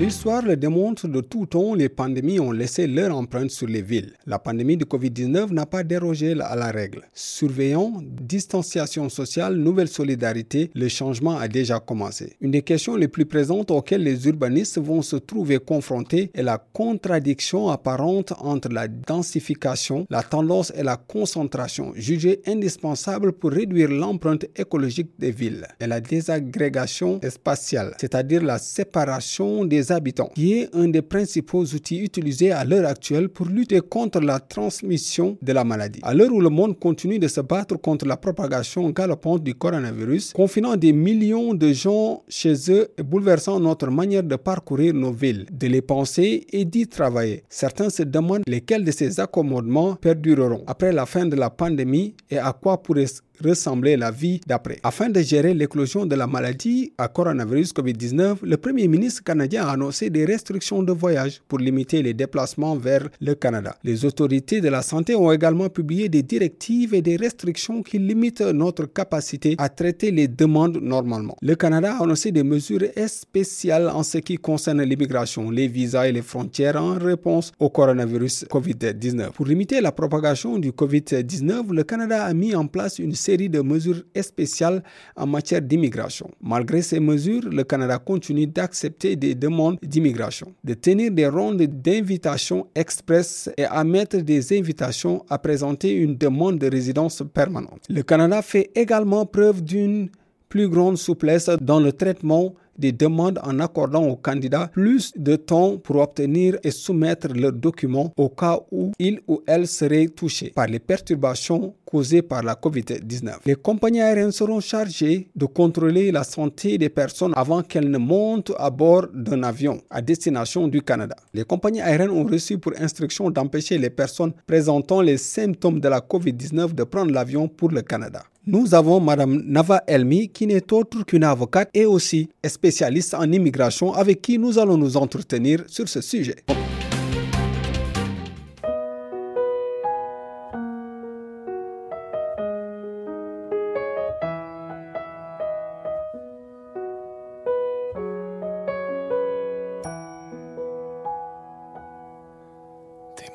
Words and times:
L'histoire 0.00 0.40
le 0.40 0.56
démontre 0.56 1.08
de 1.08 1.20
tout 1.20 1.44
temps, 1.44 1.74
les 1.74 1.90
pandémies 1.90 2.40
ont 2.40 2.52
laissé 2.52 2.86
leur 2.86 3.14
empreinte 3.14 3.50
sur 3.50 3.66
les 3.66 3.82
villes. 3.82 4.14
La 4.26 4.38
pandémie 4.38 4.78
de 4.78 4.86
Covid-19 4.86 5.52
n'a 5.52 5.66
pas 5.66 5.82
dérogé 5.82 6.32
à 6.40 6.56
la 6.56 6.70
règle. 6.70 7.02
Surveillons, 7.12 8.02
distanciation 8.02 9.10
sociale, 9.10 9.56
nouvelle 9.56 9.88
solidarité, 9.88 10.70
le 10.74 10.88
changement 10.88 11.36
a 11.36 11.48
déjà 11.48 11.80
commencé. 11.80 12.34
Une 12.40 12.52
des 12.52 12.62
questions 12.62 12.96
les 12.96 13.08
plus 13.08 13.26
présentes 13.26 13.70
auxquelles 13.70 14.02
les 14.02 14.26
urbanistes 14.26 14.80
vont 14.80 15.02
se 15.02 15.16
trouver 15.16 15.58
confrontés 15.58 16.30
est 16.32 16.42
la 16.42 16.56
contradiction 16.56 17.68
apparente 17.68 18.32
entre 18.38 18.70
la 18.70 18.88
densification, 18.88 20.06
la 20.08 20.22
tendance 20.22 20.72
et 20.74 20.82
la 20.82 20.96
concentration, 20.96 21.92
jugée 21.94 22.40
indispensable 22.46 23.32
pour 23.32 23.50
réduire 23.50 23.90
l'empreinte 23.90 24.46
écologique 24.56 25.10
des 25.18 25.30
villes, 25.30 25.66
et 25.78 25.86
la 25.86 26.00
désagrégation 26.00 27.20
spatiale, 27.28 27.92
c'est-à-dire 28.00 28.42
la 28.42 28.56
séparation 28.56 29.66
des 29.66 29.89
habitants, 29.90 30.30
qui 30.34 30.54
est 30.54 30.74
un 30.74 30.88
des 30.88 31.02
principaux 31.02 31.64
outils 31.64 31.98
utilisés 32.00 32.52
à 32.52 32.64
l'heure 32.64 32.86
actuelle 32.88 33.28
pour 33.28 33.46
lutter 33.46 33.80
contre 33.80 34.20
la 34.20 34.40
transmission 34.40 35.36
de 35.42 35.52
la 35.52 35.64
maladie. 35.64 36.00
À 36.02 36.14
l'heure 36.14 36.32
où 36.32 36.40
le 36.40 36.48
monde 36.48 36.78
continue 36.78 37.18
de 37.18 37.28
se 37.28 37.40
battre 37.40 37.76
contre 37.76 38.06
la 38.06 38.16
propagation 38.16 38.88
galopante 38.90 39.42
du 39.42 39.54
coronavirus, 39.54 40.32
confinant 40.32 40.76
des 40.76 40.92
millions 40.92 41.54
de 41.54 41.72
gens 41.72 42.22
chez 42.28 42.54
eux 42.70 42.88
et 42.98 43.02
bouleversant 43.02 43.60
notre 43.60 43.90
manière 43.90 44.22
de 44.22 44.36
parcourir 44.36 44.94
nos 44.94 45.12
villes, 45.12 45.46
de 45.50 45.66
les 45.66 45.82
penser 45.82 46.46
et 46.52 46.64
d'y 46.64 46.86
travailler. 46.86 47.44
Certains 47.48 47.90
se 47.90 48.02
demandent 48.02 48.42
lesquels 48.46 48.84
de 48.84 48.90
ces 48.90 49.20
accommodements 49.20 49.94
perdureront 49.96 50.64
après 50.66 50.92
la 50.92 51.06
fin 51.06 51.26
de 51.26 51.36
la 51.36 51.50
pandémie 51.50 52.14
et 52.30 52.38
à 52.38 52.52
quoi 52.52 52.82
pourrait 52.82 53.06
ressembler 53.44 53.96
la 53.96 54.10
vie 54.10 54.40
d'après. 54.46 54.78
Afin 54.82 55.08
de 55.08 55.20
gérer 55.20 55.54
l'éclosion 55.54 56.06
de 56.06 56.14
la 56.14 56.26
maladie 56.26 56.92
à 56.98 57.08
coronavirus 57.08 57.72
COVID-19, 57.72 58.36
le 58.42 58.56
Premier 58.56 58.88
ministre 58.88 59.22
canadien 59.24 59.66
a 59.66 59.72
annoncé 59.72 60.10
des 60.10 60.24
restrictions 60.24 60.82
de 60.82 60.92
voyage 60.92 61.40
pour 61.48 61.58
limiter 61.58 62.02
les 62.02 62.14
déplacements 62.14 62.76
vers 62.76 63.08
le 63.20 63.34
Canada. 63.34 63.76
Les 63.84 64.04
autorités 64.04 64.60
de 64.60 64.68
la 64.68 64.82
santé 64.82 65.14
ont 65.14 65.32
également 65.32 65.68
publié 65.68 66.08
des 66.08 66.22
directives 66.22 66.94
et 66.94 67.02
des 67.02 67.16
restrictions 67.16 67.82
qui 67.82 67.98
limitent 67.98 68.40
notre 68.40 68.86
capacité 68.86 69.54
à 69.58 69.68
traiter 69.68 70.10
les 70.10 70.28
demandes 70.28 70.78
normalement. 70.80 71.36
Le 71.42 71.54
Canada 71.54 71.96
a 71.96 72.02
annoncé 72.02 72.32
des 72.32 72.42
mesures 72.42 72.80
spéciales 73.06 73.88
en 73.88 74.02
ce 74.02 74.18
qui 74.18 74.36
concerne 74.36 74.82
l'immigration, 74.82 75.50
les 75.50 75.68
visas 75.68 76.06
et 76.06 76.12
les 76.12 76.22
frontières 76.22 76.76
en 76.76 76.94
réponse 76.94 77.52
au 77.58 77.68
coronavirus 77.70 78.44
COVID-19. 78.50 79.30
Pour 79.32 79.46
limiter 79.46 79.80
la 79.80 79.92
propagation 79.92 80.58
du 80.58 80.70
COVID-19, 80.72 81.72
le 81.72 81.84
Canada 81.84 82.24
a 82.24 82.34
mis 82.34 82.54
en 82.54 82.66
place 82.66 82.98
une 82.98 83.14
série 83.14 83.29
de 83.36 83.60
mesures 83.60 84.02
spéciales 84.20 84.82
en 85.16 85.26
matière 85.26 85.62
d'immigration. 85.62 86.30
Malgré 86.42 86.82
ces 86.82 87.00
mesures, 87.00 87.48
le 87.50 87.64
Canada 87.64 87.98
continue 87.98 88.46
d'accepter 88.46 89.16
des 89.16 89.34
demandes 89.34 89.78
d'immigration, 89.82 90.54
de 90.64 90.74
tenir 90.74 91.10
des 91.10 91.26
rondes 91.28 91.62
d'invitation 91.62 92.66
express 92.74 93.50
et 93.56 93.64
à 93.64 93.84
mettre 93.84 94.18
des 94.18 94.56
invitations 94.58 95.24
à 95.28 95.38
présenter 95.38 95.92
une 95.92 96.16
demande 96.16 96.58
de 96.58 96.68
résidence 96.70 97.22
permanente. 97.32 97.82
Le 97.88 98.02
Canada 98.02 98.42
fait 98.42 98.70
également 98.74 99.26
preuve 99.26 99.62
d'une 99.62 100.08
plus 100.48 100.68
grande 100.68 100.98
souplesse 100.98 101.48
dans 101.60 101.80
le 101.80 101.92
traitement 101.92 102.54
des 102.80 102.92
demandes 102.92 103.38
en 103.44 103.60
accordant 103.60 104.04
aux 104.06 104.16
candidats 104.16 104.68
plus 104.72 105.12
de 105.16 105.36
temps 105.36 105.76
pour 105.76 105.96
obtenir 105.96 106.56
et 106.64 106.70
soumettre 106.70 107.28
leurs 107.34 107.52
documents 107.52 108.12
au 108.16 108.28
cas 108.28 108.58
où 108.72 108.92
il 108.98 109.20
ou 109.28 109.42
elle 109.46 109.66
serait 109.66 110.06
touché 110.08 110.50
par 110.54 110.66
les 110.66 110.78
perturbations 110.78 111.74
causées 111.84 112.22
par 112.22 112.42
la 112.42 112.54
COVID-19. 112.54 113.38
Les 113.46 113.54
compagnies 113.56 114.00
aériennes 114.00 114.32
seront 114.32 114.60
chargées 114.60 115.28
de 115.34 115.44
contrôler 115.46 116.10
la 116.12 116.24
santé 116.24 116.78
des 116.78 116.88
personnes 116.88 117.32
avant 117.34 117.62
qu'elles 117.62 117.90
ne 117.90 117.98
montent 117.98 118.52
à 118.58 118.70
bord 118.70 119.06
d'un 119.12 119.42
avion 119.42 119.80
à 119.90 120.00
destination 120.00 120.68
du 120.68 120.82
Canada. 120.82 121.16
Les 121.34 121.44
compagnies 121.44 121.80
aériennes 121.80 122.10
ont 122.10 122.24
reçu 122.24 122.58
pour 122.58 122.72
instruction 122.80 123.30
d'empêcher 123.30 123.76
les 123.78 123.90
personnes 123.90 124.32
présentant 124.46 125.00
les 125.02 125.18
symptômes 125.18 125.80
de 125.80 125.88
la 125.88 126.00
COVID-19 126.00 126.74
de 126.74 126.84
prendre 126.84 127.12
l'avion 127.12 127.48
pour 127.48 127.70
le 127.70 127.82
Canada. 127.82 128.22
Nous 128.46 128.74
avons 128.74 129.00
Madame 129.00 129.42
Nava 129.46 129.82
Elmi, 129.86 130.30
qui 130.30 130.46
n'est 130.46 130.72
autre 130.72 131.04
qu'une 131.04 131.24
avocate 131.24 131.68
et 131.74 131.84
aussi 131.84 132.30
spécialiste 132.44 132.69
en 133.14 133.30
immigration, 133.32 133.92
avec 133.92 134.22
qui 134.22 134.38
nous 134.38 134.58
allons 134.58 134.78
nous 134.78 134.96
entretenir 134.96 135.64
sur 135.66 135.88
ce 135.88 136.00
sujet. 136.00 136.36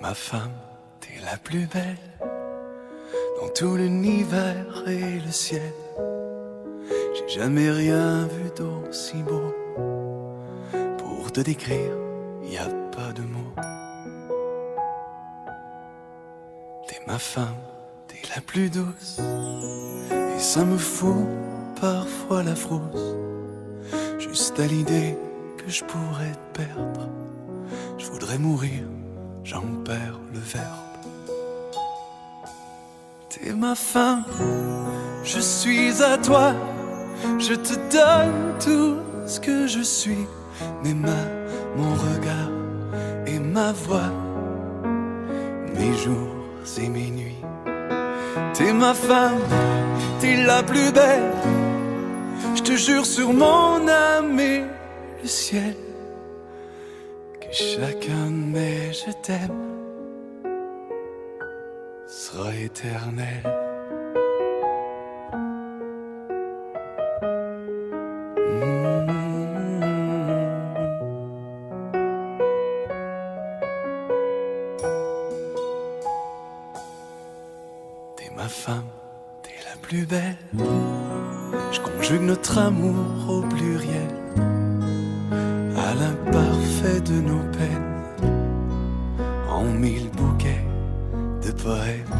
Ma 0.06 0.13
femme, 0.13 0.52
t'es 1.02 1.19
la 1.25 1.35
plus 1.35 1.66
belle 1.66 1.97
dans 3.41 3.50
tout 3.50 3.75
l'univers 3.75 4.84
et 4.88 5.19
le 5.19 5.31
ciel. 5.31 5.73
Jamais 7.35 7.69
rien 7.69 8.28
vu 8.28 8.50
d'aussi 8.56 9.22
beau. 9.22 9.53
Pour 10.97 11.34
te 11.34 11.41
décrire, 11.41 11.91
y 12.46 12.56
a 12.56 12.69
pas 12.96 13.12
de 13.12 13.23
mots. 13.23 13.53
T'es 16.88 17.01
ma 17.06 17.19
femme, 17.19 17.57
t'es 18.07 18.22
la 18.34 18.40
plus 18.40 18.69
douce. 18.69 19.19
Et 20.09 20.40
ça 20.40 20.63
me 20.63 20.78
fout 20.78 21.28
parfois 21.81 22.41
la 22.41 22.56
frousse. 22.56 23.18
Juste 24.17 24.57
à 24.62 24.67
l'idée 24.67 25.17
que 25.57 25.69
je 25.69 25.84
pourrais 25.84 26.31
te 26.31 26.59
perdre. 26.59 27.09
Je 27.97 28.06
voudrais 28.06 28.38
mourir, 28.38 28.84
j'en 29.44 29.84
perds 29.84 30.22
le 30.31 30.40
verbe. 30.40 30.96
T'es 33.28 33.52
ma 33.52 33.75
femme, 33.75 34.23
je 35.25 35.41
suis 35.41 36.02
à 36.02 36.17
toi. 36.17 36.53
Je 37.40 37.53
te 37.53 37.74
donne 37.92 38.58
tout 38.59 38.98
ce 39.28 39.40
que 39.40 39.68
je 39.68 39.81
suis. 39.81 40.26
Mes 40.84 40.94
mains, 40.94 41.30
mon 41.76 41.94
regard 41.94 42.52
et 43.28 43.40
ma 43.40 43.72
voix. 43.72 44.12
Mes 45.78 45.94
jours 45.94 46.36
et 46.81 46.90
mes 46.90 47.09
nuits. 47.09 47.44
T'es 48.53 48.74
ma 48.74 48.94
femme, 48.94 49.42
t'es 50.20 50.44
la 50.46 50.64
plus 50.64 50.92
belle. 50.92 51.31
Je 52.56 52.62
te 52.62 52.74
jure 52.74 53.06
sur 53.06 53.34
mon 53.34 53.88
âme 53.88 54.40
et 54.40 54.64
le 55.22 55.28
ciel. 55.28 55.76
Que 57.42 57.52
chacun 57.52 58.28
de 58.28 58.46
mes 58.53 58.94
je 58.94 59.12
t'aime 59.22 59.66
sera 62.08 62.53
éternel. 62.56 63.65
La 79.70 79.78
plus 79.82 80.06
belle. 80.06 80.38
Je 81.72 81.79
conjugue 81.79 82.22
notre 82.22 82.58
amour 82.58 83.29
au 83.29 83.41
pluriel, 83.41 84.09
à 85.32 85.94
l'imparfait 85.96 87.02
de 87.02 87.22
nos 87.22 87.44
peines, 87.52 88.03
en 89.50 89.64
mille 89.64 90.09
bouquets 90.12 90.66
de 91.46 91.52
poèmes. 91.52 92.16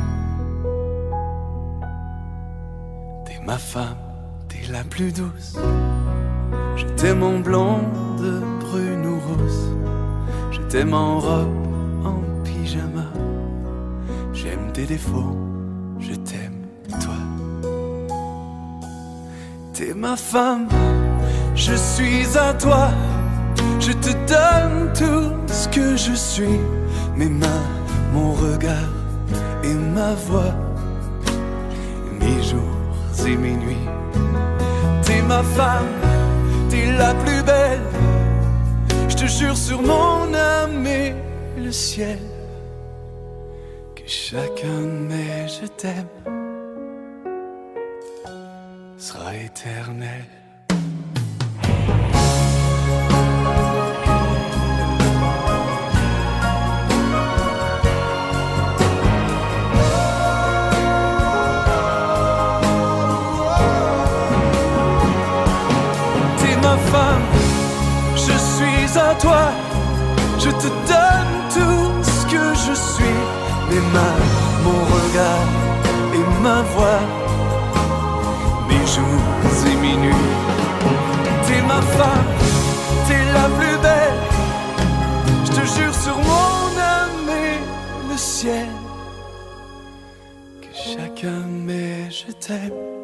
T'es 3.26 3.40
ma 3.46 3.58
femme, 3.58 3.98
t'es 4.48 4.72
la 4.72 4.84
plus 4.84 5.12
douce. 5.12 5.58
Je 6.76 6.86
t'aime 6.98 7.24
en 7.24 7.40
blonde, 7.40 7.84
brune 8.60 9.06
ou 9.06 9.20
rousse. 9.20 9.70
Je 10.52 10.60
t'aime 10.70 10.94
en 10.94 11.20
robe, 11.20 11.68
en 12.04 12.44
pyjama. 12.44 13.06
J'aime 14.34 14.72
tes 14.74 14.86
défauts, 14.86 15.38
T'es 19.76 19.94
ma 19.94 20.16
femme, 20.16 20.70
je 21.54 21.74
suis 21.74 22.38
à 22.38 22.54
toi. 22.54 22.92
Je 23.78 23.92
te 23.92 24.12
donne 24.26 24.94
tout 24.94 25.34
ce 25.52 25.68
que 25.68 25.98
je 25.98 26.14
suis. 26.14 26.60
Mes 27.18 27.28
mains, 27.28 27.68
mon 28.14 28.32
regard 28.32 28.94
et 29.66 29.74
ma 29.74 30.14
voix. 30.28 30.56
mes 32.22 32.42
jours 32.42 33.28
et 33.28 33.36
mes 33.36 33.56
nuits. 33.56 33.88
T'es 35.04 35.22
ma 35.22 35.44
femme, 35.44 35.92
t'es 36.70 36.94
la 36.98 37.14
plus 37.16 37.44
belle. 37.44 37.82
Je 39.10 39.16
te 39.18 39.26
jure 39.26 39.58
sur 39.58 39.82
mon 39.82 40.34
âme 40.34 40.88
et 40.88 41.14
le 41.58 41.72
ciel 41.74 42.20
que 43.94 44.04
chacun 44.06 44.80
de 44.84 45.08
mes 45.10 45.48
je 45.50 45.68
t'aime 45.68 46.45
éternel. 49.46 50.26
time. 92.46 92.95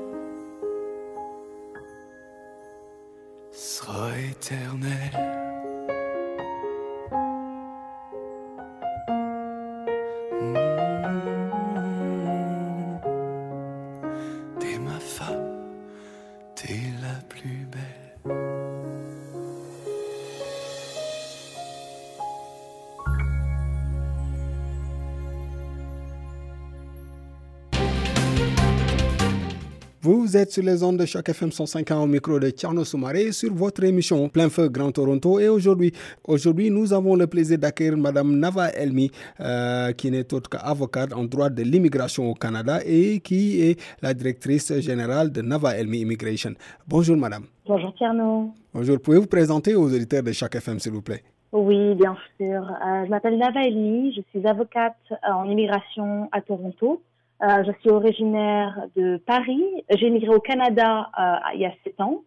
Vous 30.04 30.36
êtes 30.36 30.52
sur 30.52 30.64
les 30.64 30.82
ondes 30.82 30.98
de 30.98 31.06
chaque 31.06 31.30
FM 31.30 31.52
105 31.52 31.92
au 31.92 32.08
micro 32.08 32.40
de 32.40 32.50
Tierno 32.50 32.84
Soumaré 32.84 33.32
sur 33.32 33.54
votre 33.54 33.84
émission 33.84 34.28
Plein 34.30 34.50
Feu 34.50 34.68
Grand 34.68 34.92
Toronto. 34.92 35.40
Et 35.40 35.48
aujourd'hui, 35.48 35.94
aujourd'hui, 36.28 36.72
nous 36.72 36.92
avons 36.92 37.16
le 37.16 37.28
plaisir 37.28 37.60
d'accueillir 37.60 37.96
Madame 37.98 38.36
Nava 38.36 38.70
Elmi, 38.70 39.12
euh, 39.40 39.92
qui 39.92 40.10
n'est 40.10 40.34
autre 40.34 40.50
qu'avocate 40.50 41.14
en 41.14 41.26
droit 41.26 41.52
de 41.52 41.62
l'immigration 41.62 42.32
au 42.32 42.34
Canada 42.34 42.80
et 42.84 43.20
qui 43.20 43.62
est 43.62 43.80
la 44.02 44.16
directrice 44.16 44.74
générale 44.80 45.32
de 45.32 45.44
Nava 45.44 45.78
Elmi 45.78 46.00
Immigration. 46.00 46.56
Bonjour 46.88 47.16
Madame. 47.16 47.44
Bonjour 47.68 47.94
Tierno. 47.94 48.56
Bonjour. 48.74 49.00
Pouvez-vous 49.00 49.28
présenter 49.28 49.76
aux 49.76 49.86
auditeurs 49.86 50.24
de 50.24 50.32
chaque 50.32 50.56
FM, 50.56 50.80
s'il 50.80 50.94
vous 50.94 51.04
plaît? 51.04 51.22
Oui, 51.52 51.94
bien 51.94 52.18
sûr. 52.38 52.64
Euh, 52.64 53.06
je 53.06 53.10
m'appelle 53.12 53.38
Nava 53.38 53.62
Elmi, 53.68 54.16
je 54.16 54.22
suis 54.32 54.48
avocate 54.48 54.98
en 55.22 55.46
immigration 55.46 56.28
à 56.32 56.42
Toronto. 56.42 57.04
Euh, 57.44 57.64
je 57.66 57.72
suis 57.80 57.90
originaire 57.90 58.88
de 58.96 59.18
Paris. 59.18 59.64
J'ai 59.90 60.08
immigré 60.08 60.30
au 60.30 60.40
Canada 60.40 61.10
euh, 61.20 61.36
il 61.56 61.62
y 61.62 61.66
a 61.66 61.74
sept 61.84 62.00
ans. 62.00 62.22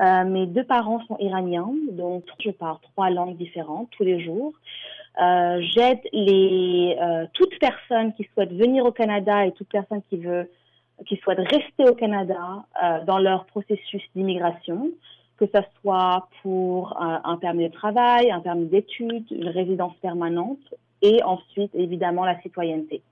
Euh, 0.00 0.24
mes 0.24 0.46
deux 0.46 0.64
parents 0.64 1.00
sont 1.06 1.16
iraniens, 1.18 1.70
donc 1.92 2.24
je 2.38 2.50
parle 2.50 2.78
trois 2.92 3.10
langues 3.10 3.36
différentes 3.36 3.88
tous 3.90 4.02
les 4.02 4.22
jours. 4.22 4.52
Euh, 5.20 5.60
J'aide 5.74 6.00
les 6.12 6.96
euh, 7.00 7.26
toute 7.32 7.58
personne 7.58 8.12
qui 8.14 8.28
souhaite 8.32 8.52
venir 8.52 8.84
au 8.84 8.92
Canada 8.92 9.46
et 9.46 9.52
toute 9.52 9.68
personne 9.68 10.02
qui 10.08 10.18
veut 10.18 10.50
qui 11.06 11.16
souhaite 11.16 11.38
rester 11.38 11.86
au 11.86 11.94
Canada 11.94 12.64
dans 13.06 13.18
leur 13.18 13.44
processus 13.44 14.02
d'immigration, 14.14 14.88
que 15.36 15.44
ce 15.44 15.60
soit 15.82 16.26
pour 16.40 16.96
un 16.98 17.36
permis 17.36 17.68
de 17.68 17.72
travail, 17.74 18.30
un 18.30 18.40
permis 18.40 18.64
d'études, 18.64 19.30
une 19.30 19.50
résidence 19.50 19.94
permanente 20.00 20.56
et 21.02 21.22
ensuite 21.22 21.70
évidemment 21.74 22.24
la 22.24 22.40
citoyenneté. 22.40 23.02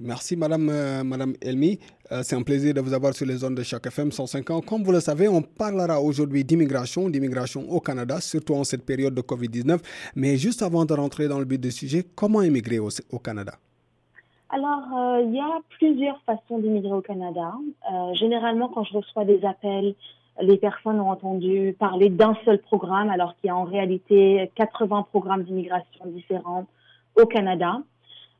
Merci 0.00 0.36
Madame, 0.36 0.68
euh, 0.70 1.02
Madame 1.02 1.32
Elmi. 1.42 1.78
Euh, 2.12 2.20
c'est 2.22 2.36
un 2.36 2.42
plaisir 2.42 2.72
de 2.72 2.80
vous 2.80 2.92
avoir 2.94 3.14
sur 3.14 3.26
les 3.26 3.36
zones 3.36 3.56
de 3.56 3.64
chaque 3.64 3.86
FM 3.86 4.12
105 4.12 4.50
ans. 4.50 4.60
Comme 4.60 4.84
vous 4.84 4.92
le 4.92 5.00
savez, 5.00 5.28
on 5.28 5.42
parlera 5.42 6.00
aujourd'hui 6.00 6.44
d'immigration, 6.44 7.08
d'immigration 7.08 7.68
au 7.68 7.80
Canada, 7.80 8.20
surtout 8.20 8.54
en 8.54 8.62
cette 8.62 8.86
période 8.86 9.14
de 9.14 9.22
Covid-19. 9.22 9.80
Mais 10.14 10.36
juste 10.36 10.62
avant 10.62 10.84
de 10.84 10.94
rentrer 10.94 11.26
dans 11.26 11.40
le 11.40 11.44
but 11.44 11.60
du 11.60 11.72
sujet, 11.72 12.04
comment 12.14 12.42
immigrer 12.42 12.78
au, 12.78 12.90
Canada? 13.18 13.54
Alors, 14.50 14.84
euh, 14.96 15.22
il 15.26 15.34
y 15.34 15.40
a 15.40 15.58
plusieurs 15.70 16.20
façons 16.22 16.58
d'immigrer 16.58 16.92
au 16.92 17.02
Canada. 17.02 17.52
généralement, 18.14 18.68
quand 18.68 18.84
je 18.84 18.94
reçois 18.94 19.24
des 19.24 19.44
appels, 19.44 19.96
les 20.40 20.58
personnes 20.58 21.00
ont 21.00 21.10
entendu 21.10 21.74
parler 21.76 22.08
d'un 22.08 22.36
seul 22.44 22.60
programme, 22.60 23.10
alors 23.10 23.34
qu'il 23.36 23.48
y 23.48 23.50
a 23.50 23.56
en 23.56 23.64
réalité 23.64 24.48
80 24.54 25.06
programmes 25.10 25.42
d'immigration 25.42 26.06
différents 26.06 26.66
au 27.20 27.26
Canada. 27.26 27.82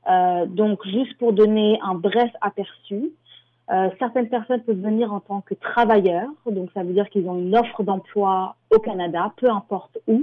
Euh, 0.08 0.46
donc, 0.46 0.87
juste 0.87 1.16
pour 1.19 1.32
donner 1.32 1.78
un 1.82 1.94
bref 1.94 2.31
aperçu, 2.40 3.10
euh, 3.70 3.90
certaines 3.99 4.28
personnes 4.28 4.62
peuvent 4.62 4.81
venir 4.81 5.12
en 5.12 5.20
tant 5.20 5.43
que 5.43 5.55
travailleurs, 5.55 6.31
donc 6.50 6.70
ça 6.72 6.82
veut 6.82 6.94
dire 6.94 7.08
qu'ils 7.10 7.28
ont 7.28 7.38
une 7.38 7.55
offre 7.55 7.82
d'emploi 7.82 8.56
au 8.75 8.78
Canada, 8.78 9.32
peu 9.37 9.50
importe 9.50 9.99
où. 10.06 10.22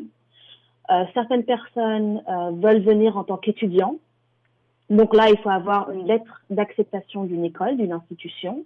Euh, 0.91 1.03
certaines 1.13 1.43
personnes 1.43 2.21
veulent 2.53 2.81
venir 2.81 3.17
en 3.17 3.23
tant 3.23 3.37
qu'étudiants, 3.37 3.97
donc 4.89 5.15
là, 5.15 5.29
il 5.29 5.37
faut 5.37 5.49
avoir 5.49 5.91
une 5.91 6.05
lettre 6.05 6.43
d'acceptation 6.49 7.23
d'une 7.23 7.43
école, 7.43 7.77
d'une 7.77 7.91
institution. 7.91 8.63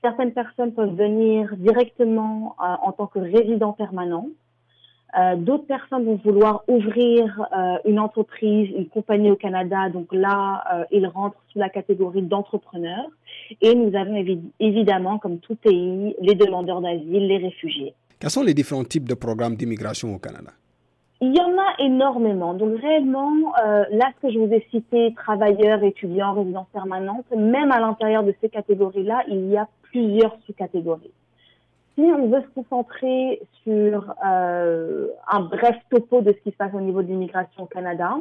Certaines 0.00 0.32
personnes 0.32 0.72
peuvent 0.72 0.94
venir 0.94 1.56
directement 1.56 2.54
en 2.58 2.92
tant 2.92 3.06
que 3.06 3.18
résidents 3.18 3.72
permanents. 3.72 4.28
Euh, 5.18 5.36
d'autres 5.36 5.66
personnes 5.66 6.04
vont 6.06 6.18
vouloir 6.24 6.64
ouvrir 6.68 7.46
euh, 7.52 7.76
une 7.84 7.98
entreprise, 7.98 8.70
une 8.74 8.88
compagnie 8.88 9.30
au 9.30 9.36
Canada. 9.36 9.90
Donc 9.90 10.08
là, 10.12 10.64
euh, 10.72 10.84
ils 10.90 11.06
rentrent 11.06 11.42
sous 11.52 11.58
la 11.58 11.68
catégorie 11.68 12.22
d'entrepreneurs. 12.22 13.10
Et 13.60 13.74
nous 13.74 13.94
avons 13.94 14.24
évidemment, 14.58 15.18
comme 15.18 15.38
tout 15.38 15.56
pays, 15.56 16.16
les 16.20 16.34
demandeurs 16.34 16.80
d'asile, 16.80 17.26
les 17.26 17.38
réfugiés. 17.38 17.94
Quels 18.18 18.30
sont 18.30 18.42
les 18.42 18.54
différents 18.54 18.84
types 18.84 19.08
de 19.08 19.14
programmes 19.14 19.56
d'immigration 19.56 20.14
au 20.14 20.18
Canada? 20.18 20.50
Il 21.20 21.36
y 21.36 21.40
en 21.40 21.52
a 21.58 21.84
énormément. 21.84 22.54
Donc 22.54 22.80
réellement, 22.80 23.30
là, 23.90 24.10
ce 24.16 24.26
que 24.26 24.32
je 24.32 24.38
vous 24.38 24.52
ai 24.52 24.66
cité, 24.72 25.14
travailleurs, 25.14 25.84
étudiants, 25.84 26.32
résidents 26.32 26.66
permanentes, 26.72 27.30
même 27.36 27.70
à 27.70 27.78
l'intérieur 27.78 28.24
de 28.24 28.34
ces 28.40 28.48
catégories-là, 28.48 29.24
il 29.28 29.50
y 29.50 29.56
a 29.56 29.68
plusieurs 29.82 30.36
sous-catégories 30.46 31.12
si 31.94 32.00
on 32.00 32.28
veut 32.28 32.42
se 32.42 32.60
concentrer 32.60 33.42
sur 33.64 34.14
euh, 34.26 35.08
un 35.30 35.40
bref 35.40 35.76
topo 35.90 36.20
de 36.20 36.32
ce 36.32 36.38
qui 36.38 36.50
se 36.50 36.56
passe 36.56 36.74
au 36.74 36.80
niveau 36.80 37.02
de 37.02 37.08
l'immigration 37.08 37.64
au 37.64 37.66
Canada, 37.66 38.16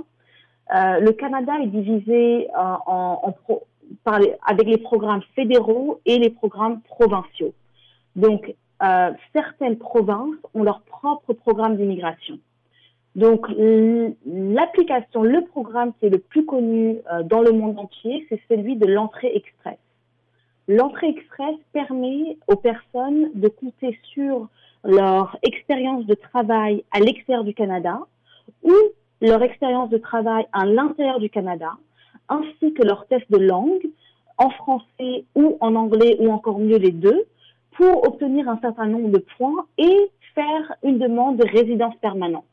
euh, 0.75 0.99
le 0.99 1.11
Canada 1.11 1.53
est 1.61 1.67
divisé 1.67 2.49
euh, 2.51 2.73
en, 2.85 3.19
en 3.23 3.31
pro, 3.31 3.63
par 4.03 4.19
les, 4.19 4.35
avec 4.45 4.67
les 4.67 4.77
programmes 4.77 5.21
fédéraux 5.35 5.99
et 6.05 6.17
les 6.17 6.29
programmes 6.29 6.81
provinciaux. 6.81 7.53
Donc, 8.15 8.53
euh, 8.83 9.11
certaines 9.33 9.77
provinces 9.77 10.35
ont 10.53 10.63
leur 10.63 10.81
propre 10.81 11.33
programme 11.33 11.77
d'immigration. 11.77 12.39
Donc, 13.15 13.45
l'application, 14.25 15.23
le 15.23 15.43
programme 15.45 15.91
qui 15.99 16.05
est 16.05 16.09
le 16.09 16.19
plus 16.19 16.45
connu 16.45 16.99
euh, 17.11 17.23
dans 17.23 17.41
le 17.41 17.51
monde 17.51 17.77
entier, 17.77 18.25
c'est 18.29 18.39
celui 18.49 18.77
de 18.77 18.85
l'entrée 18.85 19.35
express. 19.35 19.77
L'entrée 20.73 21.09
express 21.09 21.57
permet 21.73 22.37
aux 22.47 22.55
personnes 22.55 23.29
de 23.35 23.49
compter 23.49 23.99
sur 24.13 24.47
leur 24.85 25.37
expérience 25.43 26.05
de 26.05 26.13
travail 26.13 26.85
à 26.91 27.01
l'extérieur 27.01 27.43
du 27.43 27.53
Canada 27.53 27.99
ou 28.63 28.71
leur 29.19 29.43
expérience 29.43 29.89
de 29.89 29.97
travail 29.97 30.47
à 30.53 30.65
l'intérieur 30.65 31.19
du 31.19 31.29
Canada, 31.29 31.71
ainsi 32.29 32.73
que 32.73 32.83
leur 32.83 33.05
test 33.07 33.29
de 33.29 33.37
langue 33.37 33.85
en 34.37 34.49
français 34.51 35.25
ou 35.35 35.57
en 35.59 35.75
anglais 35.75 36.15
ou 36.21 36.31
encore 36.31 36.59
mieux 36.59 36.77
les 36.77 36.91
deux, 36.91 37.25
pour 37.71 38.07
obtenir 38.07 38.47
un 38.47 38.59
certain 38.61 38.85
nombre 38.85 39.09
de 39.09 39.25
points 39.37 39.65
et 39.77 40.09
faire 40.33 40.73
une 40.83 40.99
demande 40.99 41.35
de 41.35 41.49
résidence 41.49 41.97
permanente. 41.97 42.45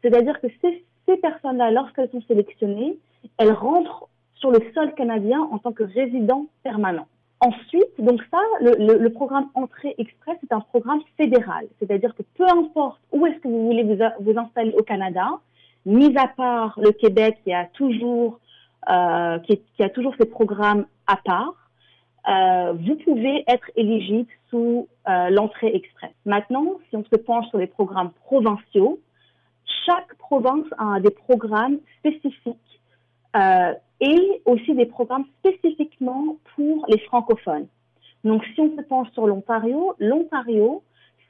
C'est-à-dire 0.00 0.40
que 0.40 0.46
ces, 0.62 1.16
personnes-là, 1.18 1.72
lorsqu'elles 1.72 2.10
sont 2.10 2.22
sélectionnées, 2.22 2.96
elles 3.36 3.52
rentrent 3.52 4.08
sur 4.36 4.50
le 4.50 4.60
sol 4.72 4.94
canadien 4.94 5.46
en 5.52 5.58
tant 5.58 5.72
que 5.72 5.84
résidents 5.84 6.46
permanents. 6.62 7.08
Ensuite, 7.40 7.92
donc 7.98 8.22
ça, 8.30 8.38
le, 8.60 8.98
le, 8.98 9.12
programme 9.12 9.48
Entrée 9.54 9.94
Express 9.98 10.38
est 10.42 10.54
un 10.54 10.60
programme 10.60 11.00
fédéral, 11.18 11.66
c'est-à-dire 11.78 12.14
que 12.14 12.22
peu 12.34 12.48
importe 12.48 12.98
où 13.12 13.26
est-ce 13.26 13.38
que 13.40 13.48
vous 13.48 13.66
voulez 13.66 13.82
vous, 13.82 13.98
vous, 14.20 14.38
installer 14.38 14.72
au 14.72 14.82
Canada, 14.82 15.28
mis 15.84 16.16
à 16.16 16.28
part 16.28 16.78
le 16.80 16.92
Québec 16.92 17.36
qui 17.44 17.52
a 17.52 17.66
toujours, 17.66 18.40
euh, 18.88 19.38
qui, 19.40 19.60
qui, 19.76 19.82
a 19.82 19.90
toujours 19.90 20.14
ses 20.18 20.24
programmes 20.24 20.86
à 21.06 21.16
part, 21.16 21.54
vous 22.74 22.96
pouvez 23.04 23.44
être 23.46 23.70
éligible 23.76 24.28
sous 24.50 24.88
l'entrée 25.06 25.76
express. 25.76 26.10
Maintenant, 26.24 26.78
si 26.88 26.96
on 26.96 27.04
se 27.04 27.16
penche 27.16 27.46
sur 27.48 27.58
les 27.58 27.68
programmes 27.68 28.10
provinciaux, 28.24 28.98
chaque 29.84 30.14
province 30.16 30.66
a 30.78 31.00
des 31.00 31.10
programmes 31.10 31.78
spécifiques 31.98 32.56
et 34.00 34.42
aussi 34.44 34.74
des 34.74 34.86
programmes 34.86 35.24
spécifiquement 35.38 36.36
pour 36.54 36.84
les 36.88 36.98
francophones. 36.98 37.66
Donc, 38.24 38.44
si 38.54 38.60
on 38.60 38.76
se 38.76 38.82
penche 38.82 39.08
sur 39.12 39.26
l'Ontario, 39.26 39.94
l'Ontario, 39.98 40.82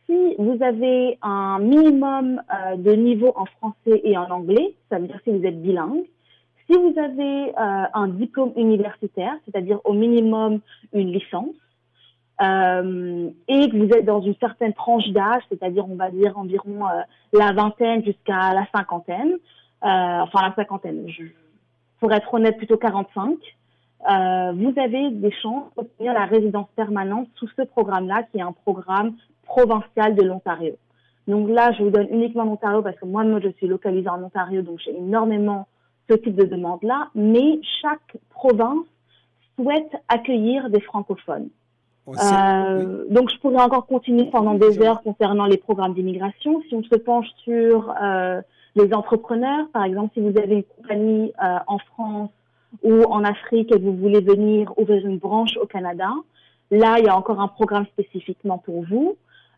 si 0.06 0.34
vous 0.38 0.56
avez 0.62 1.18
un 1.22 1.58
minimum 1.58 2.40
euh, 2.40 2.76
de 2.76 2.92
niveau 2.92 3.32
en 3.36 3.44
français 3.44 4.00
et 4.04 4.16
en 4.16 4.30
anglais, 4.30 4.74
ça 4.88 4.98
veut 4.98 5.06
dire 5.06 5.20
si 5.24 5.30
vous 5.30 5.44
êtes 5.44 5.60
bilingue, 5.60 6.04
si 6.68 6.76
vous 6.76 6.94
avez 6.98 7.50
euh, 7.50 7.84
un 7.92 8.08
diplôme 8.08 8.52
universitaire, 8.56 9.36
c'est-à-dire 9.44 9.80
au 9.84 9.92
minimum 9.92 10.60
une 10.92 11.12
licence, 11.12 11.54
euh, 12.40 13.30
et 13.48 13.68
que 13.70 13.76
vous 13.76 13.90
êtes 13.92 14.04
dans 14.04 14.20
une 14.20 14.34
certaine 14.36 14.74
tranche 14.74 15.08
d'âge, 15.08 15.42
c'est-à-dire 15.48 15.88
on 15.88 15.96
va 15.96 16.10
dire 16.10 16.38
environ 16.38 16.84
la 17.32 17.52
vingtaine 17.52 18.04
jusqu'à 18.04 18.52
la 18.52 18.66
cinquantaine, 18.74 19.38
enfin 19.80 20.42
la 20.42 20.54
cinquantaine, 20.54 21.08
je, 21.08 21.24
pour 22.06 22.14
être 22.14 22.32
honnête 22.34 22.56
plutôt 22.56 22.76
45, 22.76 23.36
vous 24.54 24.74
avez 24.76 25.10
des 25.10 25.32
chances 25.42 25.64
d'obtenir 25.76 26.12
la 26.12 26.24
résidence 26.24 26.68
permanente 26.76 27.26
sous 27.34 27.48
ce 27.56 27.62
programme-là, 27.62 28.22
qui 28.30 28.38
est 28.38 28.42
un 28.42 28.52
programme 28.52 29.16
provincial 29.44 30.14
de 30.14 30.22
l'Ontario. 30.22 30.74
Donc 31.26 31.48
là, 31.48 31.72
je 31.72 31.82
vous 31.82 31.90
donne 31.90 32.06
uniquement 32.12 32.44
l'Ontario 32.44 32.80
parce 32.80 32.96
que 32.96 33.06
moi, 33.06 33.24
moi, 33.24 33.40
je 33.42 33.48
suis 33.56 33.66
localisée 33.66 34.08
en 34.08 34.22
Ontario, 34.22 34.62
donc 34.62 34.78
j'ai 34.84 34.96
énormément 34.96 35.66
ce 36.08 36.14
type 36.14 36.36
de 36.36 36.44
demande-là. 36.44 37.08
Mais 37.16 37.58
chaque 37.82 38.16
province 38.30 38.86
souhaite 39.58 39.90
accueillir 40.06 40.70
des 40.70 40.80
francophones. 40.80 41.48
Euh, 42.06 43.04
donc, 43.10 43.32
je 43.32 43.38
pourrais 43.40 43.64
encore 43.64 43.88
continuer 43.88 44.26
pendant 44.26 44.54
des 44.54 44.80
heures 44.80 45.02
concernant 45.02 45.46
les 45.46 45.56
programmes 45.56 45.94
d'immigration. 45.94 46.62
Si 46.68 46.76
on 46.76 46.84
se 46.84 46.94
penche 46.94 47.26
sur 47.42 47.92
euh, 48.00 48.40
les 48.76 48.92
entrepreneurs, 48.92 49.66
par 49.72 49.84
exemple, 49.84 50.12
si 50.14 50.20
vous 50.20 50.38
avez 50.38 50.56
une 50.56 50.64
compagnie 50.64 51.32
euh, 51.42 51.58
en 51.66 51.78
France 51.78 52.30
ou 52.82 53.02
en 53.04 53.24
Afrique 53.24 53.74
et 53.74 53.78
vous 53.78 53.96
voulez 53.96 54.20
venir 54.20 54.72
ouvrir 54.76 55.04
une 55.06 55.18
branche 55.18 55.56
au 55.56 55.66
Canada, 55.66 56.10
là, 56.70 56.96
il 56.98 57.06
y 57.06 57.08
a 57.08 57.16
encore 57.16 57.40
un 57.40 57.48
programme 57.48 57.86
spécifiquement 57.86 58.58
pour 58.58 58.84
vous. 58.84 59.16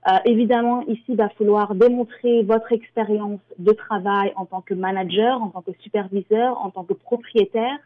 Euh, 0.09 0.13
évidemment, 0.25 0.83
ici, 0.87 1.03
il 1.09 1.17
va 1.17 1.29
falloir 1.31 1.75
démontrer 1.75 2.45
votre 2.45 2.73
expérience 2.73 3.41
de 3.59 3.73
travail 3.73 4.33
en 4.37 4.47
tant 4.47 4.61
que 4.61 4.75
manager, 4.75 5.43
en 5.43 5.49
tant 5.49 5.63
que 5.63 5.73
superviseur, 5.81 6.65
en 6.65 6.71
tant 6.71 6.85
que 6.85 6.95
propriétaire, 6.95 7.79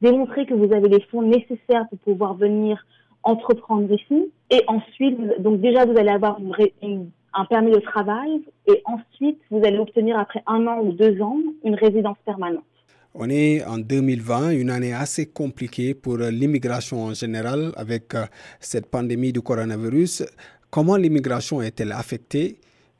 démontrer 0.00 0.46
que 0.46 0.54
vous 0.54 0.72
avez 0.72 0.88
les 0.88 1.02
fonds 1.02 1.22
nécessaires 1.22 1.86
pour 1.90 1.98
pouvoir 1.98 2.34
venir 2.34 2.86
entreprendre 3.22 3.92
ici. 3.92 4.32
Et 4.50 4.64
ensuite, 4.66 5.42
donc 5.42 5.60
déjà, 5.60 5.84
vous 5.84 5.98
allez 5.98 6.08
avoir 6.08 6.40
un 7.34 7.44
permis 7.44 7.72
de 7.72 7.80
travail 7.80 8.42
et 8.66 8.82
ensuite, 8.84 9.38
vous 9.50 9.62
allez 9.64 9.78
obtenir 9.78 10.18
après 10.18 10.42
un 10.46 10.66
an 10.66 10.80
ou 10.82 10.92
deux 10.92 11.20
ans 11.22 11.38
une 11.64 11.74
résidence 11.74 12.18
permanente. 12.24 12.64
On 13.14 13.28
est 13.28 13.64
en 13.64 13.78
2020, 13.78 14.50
une 14.50 14.70
année 14.70 14.94
assez 14.94 15.26
compliquée 15.26 15.94
pour 15.94 16.18
l'immigration 16.18 17.04
en 17.04 17.14
général 17.14 17.72
avec 17.76 18.14
euh, 18.14 18.24
cette 18.60 18.86
pandémie 18.86 19.32
du 19.32 19.40
coronavirus. 19.40 20.24
Comment 20.70 20.96
l'immigration 20.96 21.60
est-elle 21.60 21.90
affectée? 21.90 22.58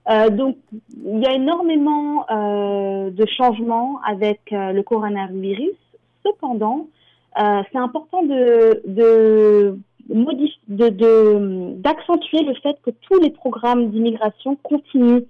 Euh, 0.09 0.29
donc, 0.31 0.57
il 0.73 1.21
y 1.21 1.27
a 1.27 1.35
énormément 1.35 2.27
euh, 2.31 3.11
de 3.11 3.27
changements 3.37 4.01
avec 4.07 4.41
euh, 4.53 4.73
le 4.73 4.83
coronavirus. 4.83 5.77
Cependant, 6.25 6.89
c'est 7.37 7.79
important 7.79 8.23
de, 8.25 8.83
de, 8.87 9.79
d'accentuer 10.69 12.43
le 12.43 12.55
fait 12.63 12.77
que 12.83 12.91
tous 12.91 13.21
les 13.21 13.31
programmes 13.31 13.91
d'immigration 13.91 14.57
continuent 14.63 15.23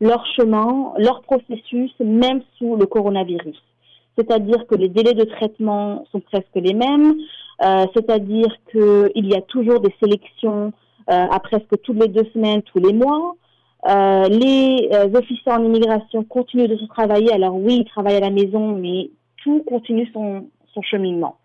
leur 0.00 0.26
chemin, 0.36 0.92
leur 0.98 1.22
processus, 1.22 1.92
même 2.00 2.42
sous 2.58 2.76
le 2.76 2.86
coronavirus. 2.86 3.56
C'est-à-dire 4.16 4.66
que 4.66 4.74
les 4.74 4.88
délais 4.88 5.14
de 5.14 5.24
traitement 5.24 6.04
sont 6.12 6.20
presque 6.20 6.56
les 6.56 6.74
mêmes, 6.74 7.14
c'est-à-dire 7.60 8.54
qu'il 8.70 9.26
y 9.26 9.34
a 9.34 9.40
toujours 9.42 9.80
des 9.80 9.94
sélections 10.02 10.72
euh, 11.10 11.26
à 11.30 11.38
presque 11.38 11.82
toutes 11.82 12.00
les 12.00 12.08
deux 12.08 12.24
semaines, 12.32 12.62
tous 12.62 12.78
les 12.78 12.94
mois. 12.94 13.34
Euh, 13.86 14.26
les 14.28 14.88
euh, 14.90 15.12
officiers 15.12 15.52
en 15.52 15.62
immigration 15.62 16.24
continuent 16.24 16.68
de 16.68 16.78
se 16.78 16.86
travailler. 16.86 17.30
Alors 17.30 17.54
oui, 17.56 17.80
ils 17.80 17.84
travaillent 17.84 18.16
à 18.16 18.20
la 18.20 18.30
maison, 18.30 18.74
mais 18.74 19.10
tout 19.42 19.62
continue 19.66 20.08
son, 20.14 20.46
son 20.72 20.80
cheminement. 20.80 21.36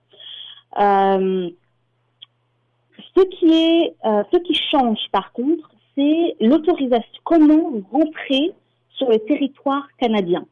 Ce 3.20 3.26
qui 3.26 3.52
est, 3.52 3.96
ce 4.04 4.38
qui 4.38 4.56
change 4.72 5.00
par 5.12 5.34
contre, 5.34 5.70
c'est 5.96 6.36
l'autorisation. 6.40 7.22
Comment 7.24 7.72
rentrer 7.92 8.54
sur 9.00 9.10
le 9.10 9.18
territoire 9.18 9.88
canadien. 9.98 10.46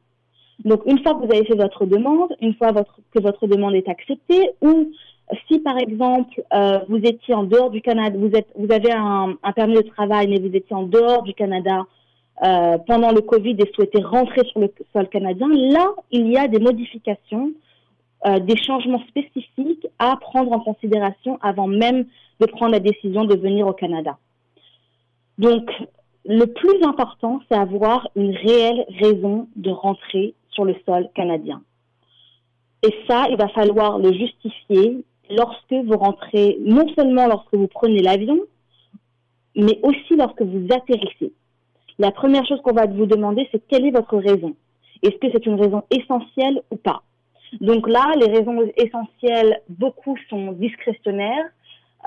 Donc, 0.66 0.82
une 0.88 1.00
fois 1.04 1.14
que 1.14 1.26
vous 1.26 1.32
avez 1.32 1.46
fait 1.46 1.56
votre 1.56 1.86
demande, 1.86 2.36
une 2.42 2.56
fois 2.56 2.72
que 2.74 3.20
votre 3.22 3.46
demande 3.46 3.76
est 3.76 3.88
acceptée, 3.88 4.52
ou 4.62 4.92
si 5.48 5.60
par 5.60 5.78
exemple 5.78 6.42
euh, 6.54 6.80
vous 6.88 6.98
étiez 6.98 7.36
en 7.36 7.44
dehors 7.44 7.70
du 7.70 7.82
Canada, 7.82 8.18
vous 8.18 8.32
êtes, 8.34 8.48
vous 8.58 8.72
avez 8.72 8.92
un, 8.92 9.36
permis 9.56 9.76
de 9.76 9.82
travail, 9.82 10.28
mais 10.28 10.40
vous 10.40 10.56
étiez 10.56 10.76
en 10.76 10.84
dehors 10.84 11.22
du 11.24 11.34
Canada 11.34 11.86
euh, 12.44 12.78
pendant 12.88 13.12
le 13.12 13.22
Covid 13.22 13.58
et 13.60 13.72
souhaitez 13.76 14.02
rentrer 14.02 14.44
sur 14.46 14.62
le 14.62 14.72
sol 14.94 15.10
canadien, 15.10 15.48
là 15.50 15.90
il 16.12 16.32
y 16.32 16.38
a 16.38 16.48
des 16.48 16.60
modifications, 16.60 17.52
euh, 18.26 18.40
des 18.40 18.58
changements 18.58 19.04
spécifiques 19.08 19.88
à 20.00 20.16
prendre 20.18 20.52
en 20.52 20.60
considération 20.60 21.38
avant 21.42 21.68
même 21.68 22.06
de 22.40 22.46
prendre 22.48 22.72
la 22.72 22.80
décision 22.80 23.26
de 23.26 23.36
venir 23.36 23.68
au 23.68 23.74
Canada. 23.74 24.18
Donc 25.38 25.70
le 26.26 26.46
plus 26.46 26.84
important, 26.84 27.40
c'est 27.48 27.58
avoir 27.58 28.10
une 28.16 28.36
réelle 28.36 28.86
raison 29.00 29.48
de 29.56 29.70
rentrer 29.70 30.34
sur 30.50 30.66
le 30.66 30.76
sol 30.86 31.08
canadien. 31.16 31.62
Et 32.84 32.94
ça, 33.08 33.28
il 33.30 33.38
va 33.38 33.48
falloir 33.50 33.98
le 33.98 34.12
justifier 34.14 35.06
lorsque 35.30 35.74
vous 35.74 35.98
rentrez, 35.98 36.58
non 36.62 36.86
seulement 36.96 37.28
lorsque 37.28 37.54
vous 37.54 37.68
prenez 37.68 38.02
l'avion, 38.02 38.40
mais 39.56 39.80
aussi 39.84 40.16
lorsque 40.16 40.42
vous 40.42 40.68
atterrissez. 40.72 41.34
La 42.00 42.12
première 42.12 42.46
chose 42.46 42.62
qu'on 42.62 42.74
va 42.74 42.86
vous 42.86 43.06
demander, 43.06 43.48
c'est 43.52 43.66
quelle 43.68 43.86
est 43.86 43.92
votre 43.92 44.18
raison? 44.18 44.56
Est-ce 45.04 45.18
que 45.18 45.32
c'est 45.32 45.46
une 45.46 45.60
raison 45.60 45.84
essentielle 45.92 46.62
ou 46.72 46.76
pas? 46.76 47.02
Donc 47.62 47.88
là, 47.88 48.14
les 48.20 48.28
raisons 48.28 48.60
essentielles, 48.76 49.62
beaucoup 49.70 50.16
sont 50.30 50.52
discrétionnaires, 50.54 51.46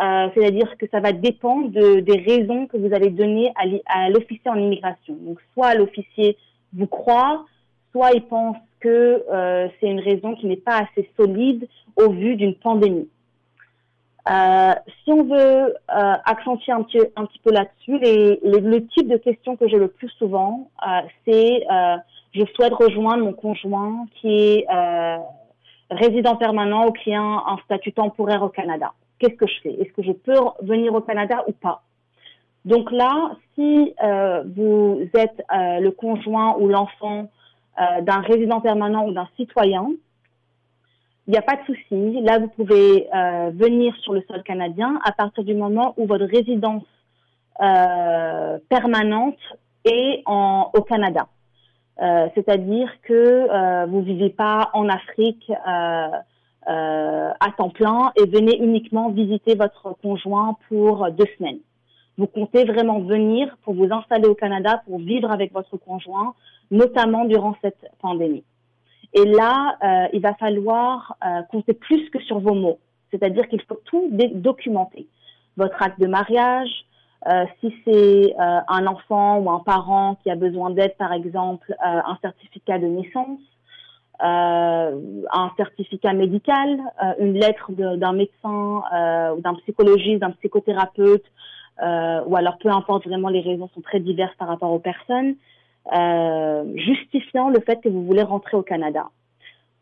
euh, 0.00 0.28
c'est-à-dire 0.35 0.76
que 0.78 0.87
ça 0.90 1.00
va 1.00 1.12
dépendre 1.12 1.70
des 1.70 2.25
raisons 2.26 2.66
que 2.66 2.76
vous 2.76 2.94
allez 2.94 3.11
donner 3.11 3.52
à 3.87 4.09
l'officier 4.09 4.50
en 4.50 4.56
immigration. 4.56 5.14
Donc 5.20 5.38
soit 5.52 5.75
l'officier 5.75 6.37
vous 6.73 6.87
croit, 6.87 7.44
soit 7.92 8.12
il 8.12 8.23
pense 8.23 8.56
que 8.78 9.25
euh, 9.30 9.68
c'est 9.78 9.88
une 9.88 10.00
raison 10.00 10.35
qui 10.37 10.47
n'est 10.47 10.56
pas 10.56 10.78
assez 10.78 11.11
solide 11.18 11.68
au 11.97 12.11
vu 12.11 12.37
d'une 12.37 12.54
pandémie. 12.54 13.09
Euh, 14.30 14.75
si 15.02 15.12
on 15.12 15.25
veut 15.25 15.75
accentuer 15.88 16.70
un 16.70 16.82
petit, 16.82 17.40
peu 17.42 17.52
là-dessus, 17.52 17.99
le 17.99 18.78
type 18.88 19.09
de 19.09 19.16
questions 19.16 19.56
que 19.56 19.66
j'ai 19.66 19.78
le 19.78 19.88
plus 19.88 20.11
souvent, 20.18 20.70
c'est 21.26 21.64
je 22.32 22.44
souhaite 22.54 22.72
rejoindre 22.75 23.25
mon 23.25 23.32
conjoint 23.32 24.06
qui 24.20 24.28
est 24.28 24.66
euh, 24.72 25.18
résident 25.90 26.37
permanent 26.37 26.88
ou 26.88 26.92
qui 26.92 27.12
a 27.12 27.20
un, 27.20 27.58
statut 27.64 27.92
temporaire 27.92 28.42
au 28.42 28.49
Canada. 28.49 28.92
Qu'est-ce 29.18 29.34
que 29.34 29.46
je 29.46 29.60
fais? 29.62 29.72
Est-ce 29.75 29.92
que 29.92 30.02
je 30.02 30.12
peux 30.12 30.38
venir 30.62 30.94
au 30.94 31.00
Canada 31.00 31.44
ou 31.49 31.52
pas? 31.52 31.82
Donc 32.64 32.90
là, 32.92 33.32
si 33.54 33.94
vous 34.56 35.08
êtes 35.14 35.42
le 35.50 35.90
conjoint 35.90 36.56
ou 36.58 36.68
l'enfant 36.68 37.30
d'un 38.02 38.20
résident 38.20 38.60
permanent 38.60 39.06
ou 39.06 39.12
d'un 39.12 39.28
citoyen, 39.37 39.88
il 41.30 41.34
n'y 41.34 41.38
a 41.38 41.42
pas 41.42 41.54
de 41.54 41.64
souci. 41.64 42.22
Là, 42.22 42.40
vous 42.40 42.49
pouvez 42.49 43.08
euh, 43.14 43.52
venir 43.54 43.94
sur 44.02 44.14
le 44.14 44.22
sol 44.22 44.42
canadien 44.42 44.99
à 45.04 45.12
partir 45.12 45.44
du 45.44 45.54
moment 45.54 45.94
où 45.96 46.04
votre 46.04 46.25
résidence 46.25 46.82
euh, 47.60 48.58
permanente 48.68 49.38
est 49.84 50.25
au 50.26 50.82
Canada. 50.82 51.28
Euh, 52.00 52.28
c'est-à-dire 52.35 52.90
que 53.02 53.87
vous 53.87 54.02
vivez 54.02 54.30
pas 54.30 54.71
en 54.73 54.88
Afrique 54.88 55.52
à 55.66 56.23
temps 57.57 57.71
plein 57.71 58.12
et 58.16 58.26
venez 58.26 58.57
uniquement 58.59 59.11
visiter 59.11 59.54
votre 59.54 59.97
conjoint 60.02 60.57
pour 60.69 61.11
deux 61.11 61.26
semaines. 61.38 61.61
Vous 62.16 62.26
comptez 62.26 62.64
vraiment 62.64 63.00
venir 63.00 63.57
pour 63.62 63.75
vous 63.75 63.88
installer 63.90 64.28
au 64.28 64.35
Canada, 64.35 64.83
pour 64.87 64.99
vivre 64.99 65.30
avec 65.30 65.52
votre 65.52 65.76
conjoint, 65.78 66.35
notamment 66.71 67.25
durant 67.25 67.57
cette 67.62 67.90
pandémie. 68.00 68.45
Et 69.14 69.25
là, 69.25 69.76
euh, 69.83 70.09
il 70.12 70.21
va 70.21 70.35
falloir 70.35 71.16
euh, 71.25 71.42
compter 71.50 71.73
plus 71.73 72.09
que 72.11 72.21
sur 72.21 72.38
vos 72.38 72.54
mots. 72.54 72.78
C'est-à-dire 73.11 73.49
qu'il 73.49 73.61
faut 73.62 73.80
tout 73.85 74.11
documenter. 74.35 75.09
Votre 75.57 75.83
acte 75.83 75.99
de 75.99 76.07
mariage, 76.07 76.69
euh, 77.28 77.44
si 77.60 77.74
c'est 77.84 78.34
euh, 78.40 78.60
un 78.66 78.86
enfant 78.86 79.38
ou 79.38 79.50
un 79.50 79.58
parent 79.60 80.16
qui 80.22 80.30
a 80.30 80.36
besoin 80.36 80.70
d'aide, 80.70 80.96
par 80.96 81.12
exemple, 81.12 81.70
euh, 81.72 82.00
un 82.06 82.16
certificat 82.22 82.78
de 82.78 82.86
naissance, 82.86 83.40
un 84.22 85.50
certificat 85.56 86.12
médical, 86.12 86.78
une 87.18 87.32
lettre 87.32 87.72
d'un 87.72 88.12
médecin 88.12 88.82
ou 89.34 89.40
d'un 89.40 89.54
psychologiste, 89.62 90.20
d'un 90.20 90.32
psychothérapeute, 90.32 91.24
ou 91.80 92.36
alors 92.36 92.58
peu 92.58 92.68
importe 92.68 93.06
vraiment 93.06 93.30
les 93.30 93.40
raisons 93.40 93.70
sont 93.74 93.80
très 93.80 93.98
diverses 93.98 94.34
par 94.36 94.48
rapport 94.48 94.72
aux 94.72 94.78
personnes, 94.78 95.36
justifiant 96.76 97.48
le 97.48 97.60
fait 97.60 97.80
que 97.80 97.88
vous 97.88 98.04
voulez 98.04 98.22
rentrer 98.22 98.58
au 98.58 98.62
Canada. 98.62 99.08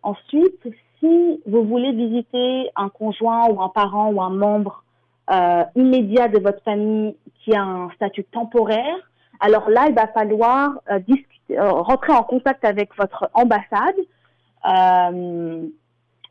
Ensuite, 0.05 0.69
si 1.01 1.41
vous 1.45 1.65
voulez 1.65 1.91
visiter 1.91 2.71
un 2.77 2.91
conjoint 2.91 3.49
ou 3.49 3.61
un 3.61 3.71
parent 3.71 4.13
ou 4.13 4.23
un 4.23 4.31
membre 4.31 4.85
euh, 5.31 5.65
immédiat 5.77 6.29
de 6.29 6.39
votre 6.39 6.63
famille 6.63 7.15
qui 7.45 7.55
a 7.55 7.63
un 7.63 7.91
statut 7.91 8.25
temporaire, 8.25 8.97
alors 9.41 9.69
là, 9.69 9.87
il 9.89 9.95
va 9.95 10.09
falloir 10.09 10.73
euh, 10.91 10.99
discuter, 11.01 11.59
euh, 11.59 11.71
rentrer 11.71 12.13
en 12.13 12.23
contact 12.23 12.65
avec 12.65 12.91
votre 12.97 13.31
ambassade 13.35 13.97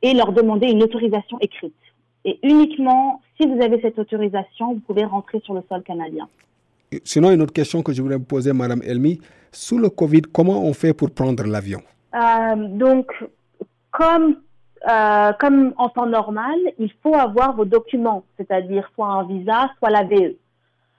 et 0.02 0.14
leur 0.14 0.32
demander 0.32 0.68
une 0.68 0.84
autorisation 0.84 1.40
écrite. 1.40 1.74
Et 2.26 2.40
uniquement 2.44 3.22
si 3.40 3.48
vous 3.48 3.62
avez 3.62 3.80
cette 3.82 3.98
autorisation, 3.98 4.74
vous 4.74 4.80
pouvez 4.82 5.06
rentrer 5.06 5.40
sur 5.46 5.54
le 5.54 5.64
sol 5.70 5.82
canadien. 5.84 6.28
Sinon, 7.04 7.32
une 7.32 7.42
autre 7.42 7.54
question 7.54 7.82
que 7.82 7.94
je 7.94 8.02
voulais 8.02 8.18
vous 8.18 8.26
poser, 8.26 8.52
Madame 8.52 8.82
Elmi, 8.84 9.20
sous 9.52 9.78
le 9.78 9.90
Covid, 9.90 10.24
comment 10.34 10.64
on 10.64 10.74
fait 10.74 10.94
pour 10.94 11.12
prendre 11.12 11.44
l'avion? 11.46 11.82
Donc, 12.14 13.12
comme 13.92 14.38
euh, 14.88 15.34
comme 15.40 15.74
en 15.78 15.90
temps 15.90 16.06
normal, 16.06 16.58
il 16.78 16.92
faut 17.04 17.16
avoir 17.16 17.56
vos 17.56 17.66
documents, 17.66 18.24
c'est-à-dire 18.38 18.90
soit 18.96 19.08
un 19.08 19.24
visa, 19.24 19.70
soit 19.80 19.90
la 19.90 20.04
VE. 20.04 20.36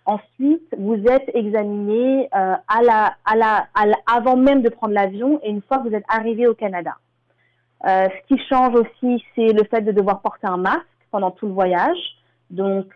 Ensuite, 0.07 0.75
vous 0.79 0.97
êtes 1.07 1.31
examiné 1.35 2.29
euh, 2.35 2.55
à 2.67 2.83
la, 2.83 3.15
à 3.25 3.37
la, 3.37 3.67
avant 4.07 4.37
même 4.37 4.63
de 4.63 4.69
prendre 4.69 4.95
l'avion 4.95 5.39
et 5.43 5.51
une 5.51 5.63
fois 5.63 5.79
que 5.79 5.89
vous 5.89 5.95
êtes 5.95 6.05
arrivé 6.09 6.47
au 6.47 6.55
Canada. 6.55 6.97
Euh, 7.87 8.09
ce 8.09 8.35
qui 8.35 8.43
change 8.49 8.75
aussi, 8.75 9.23
c'est 9.35 9.53
le 9.53 9.65
fait 9.65 9.83
de 9.83 9.93
devoir 9.93 10.21
porter 10.21 10.47
un 10.47 10.57
masque 10.57 10.87
pendant 11.11 11.31
tout 11.31 11.47
le 11.47 11.53
voyage, 11.53 11.99
donc 12.51 12.87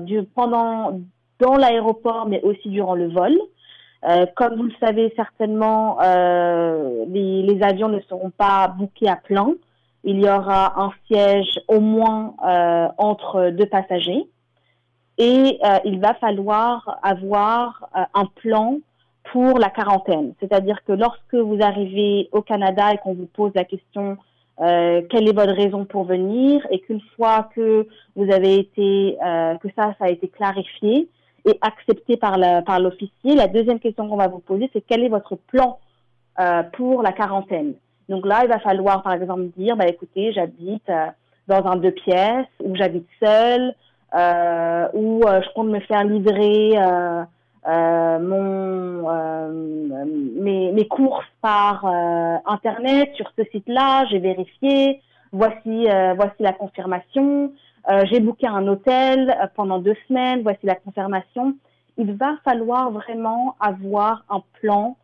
du, 0.00 0.22
pendant 0.34 1.00
dans 1.38 1.56
l'aéroport, 1.56 2.26
mais 2.28 2.40
aussi 2.42 2.68
durant 2.68 2.94
le 2.94 3.08
vol. 3.08 3.36
comme 4.36 4.56
vous 4.56 4.64
le 4.64 4.72
savez 4.80 5.12
certainement, 5.16 5.98
les, 6.00 7.42
les, 7.42 7.62
avions 7.62 7.88
ne 7.88 8.00
seront 8.00 8.30
pas 8.30 8.68
bouqués 8.68 9.08
à 9.08 9.16
plein 9.16 9.54
il 10.04 10.20
y 10.20 10.28
aura 10.28 10.80
un 10.80 10.92
siège 11.06 11.60
au 11.68 11.80
moins 11.80 12.34
euh, 12.46 12.88
entre 12.96 13.50
deux 13.50 13.66
passagers 13.66 14.26
et 15.18 15.58
euh, 15.62 15.78
il 15.84 16.00
va 16.00 16.14
falloir 16.14 16.98
avoir 17.02 17.88
euh, 17.96 18.02
un 18.14 18.24
plan 18.24 18.78
pour 19.32 19.58
la 19.58 19.68
quarantaine. 19.68 20.32
C'est-à-dire 20.40 20.82
que 20.84 20.92
lorsque 20.92 21.34
vous 21.34 21.58
arrivez 21.60 22.28
au 22.32 22.40
Canada 22.40 22.92
et 22.92 22.98
qu'on 22.98 23.14
vous 23.14 23.26
pose 23.26 23.52
la 23.54 23.64
question 23.64 24.16
quelle 24.58 25.26
est 25.26 25.32
votre 25.32 25.54
raison 25.54 25.86
pour 25.86 26.04
venir 26.04 26.66
et 26.70 26.80
qu'une 26.80 27.00
fois 27.16 27.48
que 27.54 27.88
vous 28.14 28.30
avez 28.30 28.56
été 28.56 29.16
que 29.62 29.68
ça 29.74 29.94
ça 29.98 30.04
a 30.04 30.10
été 30.10 30.28
clarifié 30.28 31.08
et 31.46 31.58
accepté 31.62 32.18
par 32.18 32.36
par 32.66 32.78
l'officier, 32.78 33.34
la 33.36 33.46
deuxième 33.46 33.80
question 33.80 34.06
qu'on 34.06 34.18
va 34.18 34.28
vous 34.28 34.40
poser 34.40 34.68
c'est 34.74 34.82
quel 34.82 35.02
est 35.02 35.08
votre 35.08 35.36
plan 35.36 35.78
pour 36.74 37.02
la 37.02 37.12
quarantaine. 37.12 37.72
Donc 38.10 38.26
là, 38.26 38.40
il 38.42 38.48
va 38.48 38.58
falloir, 38.58 39.04
par 39.04 39.12
exemple, 39.12 39.44
dire, 39.56 39.76
bah, 39.76 39.86
écoutez, 39.86 40.32
j'habite 40.32 40.90
euh, 40.90 41.06
dans 41.46 41.64
un 41.64 41.76
deux 41.76 41.92
pièces, 41.92 42.48
ou 42.62 42.74
j'habite 42.74 43.06
seule, 43.22 43.72
euh, 44.14 44.88
ou 44.94 45.22
euh, 45.24 45.40
je 45.40 45.48
compte 45.54 45.68
me 45.68 45.78
faire 45.78 46.02
livrer 46.02 46.72
mon, 48.20 49.08
mes, 50.40 50.72
mes, 50.72 50.88
courses 50.88 51.24
par 51.40 51.84
Internet 51.84 53.14
sur 53.14 53.30
ce 53.38 53.44
site-là, 53.52 54.06
j'ai 54.06 54.18
vérifié, 54.18 55.00
voici, 55.30 55.86
voici 56.16 56.40
la 56.40 56.52
confirmation, 56.52 57.52
j'ai 58.04 58.18
booké 58.18 58.48
un 58.48 58.66
hôtel 58.66 59.36
pendant 59.54 59.78
deux 59.78 59.96
semaines, 60.08 60.42
voici 60.42 60.64
la 60.64 60.74
confirmation. 60.74 61.54
Il 61.96 62.14
va 62.14 62.36
falloir 62.44 62.90
vraiment 62.90 63.54
avoir 63.60 64.24
un 64.30 64.42
plan 64.60 64.96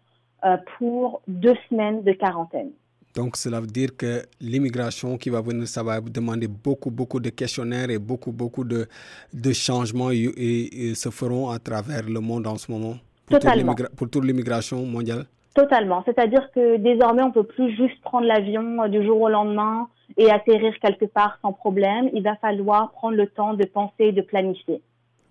pour 0.79 1.21
deux 1.29 1.57
semaines 1.69 2.03
de 2.03 2.13
quarantaine. 2.13 2.71
Donc, 3.17 3.39
cela 3.39 3.61
veut 3.61 3.67
dire 3.67 3.97
que 3.97 4.23
l'immigration 4.43 5.17
qui 5.17 5.31
va 5.31 5.41
venir, 5.41 5.67
ça 5.67 5.83
va 5.83 6.03
demander 6.03 6.49
beaucoup, 6.49 6.91
beaucoup 6.91 7.19
de 7.19 7.31
questionnaires 7.31 7.89
et 7.89 7.99
beaucoup, 7.99 8.31
beaucoup 8.31 8.63
de, 8.63 8.87
de 9.33 9.53
changements 9.55 10.11
et, 10.11 10.93
se 10.95 11.09
feront 11.09 11.49
à 11.49 11.59
travers 11.59 12.03
le 12.07 12.21
monde 12.21 12.47
en 12.47 12.59
ce 12.59 12.71
moment 12.71 12.97
pour, 13.25 13.39
Totalement. 13.39 13.75
pour 13.97 14.11
toute 14.11 14.25
l'immigration 14.25 14.85
mondiale 14.85 15.25
Totalement. 15.55 16.03
C'est-à-dire 16.05 16.47
que 16.55 16.77
désormais, 16.77 17.23
on 17.23 17.29
ne 17.29 17.33
peut 17.33 17.51
plus 17.57 17.75
juste 17.75 17.99
prendre 18.03 18.27
l'avion 18.27 18.83
euh, 18.83 18.89
du 18.89 19.03
jour 19.03 19.19
au 19.23 19.31
lendemain 19.31 19.89
et 20.19 20.31
atterrir 20.31 20.75
quelque 20.83 21.07
part 21.07 21.39
sans 21.41 21.55
problème. 21.55 22.11
Il 22.13 22.23
va 22.23 22.37
falloir 22.37 22.93
prendre 22.93 23.17
le 23.17 23.27
temps 23.29 23.55
de 23.55 23.65
penser 23.65 24.05
et 24.11 24.13
de 24.13 24.21
planifier. 24.21 24.83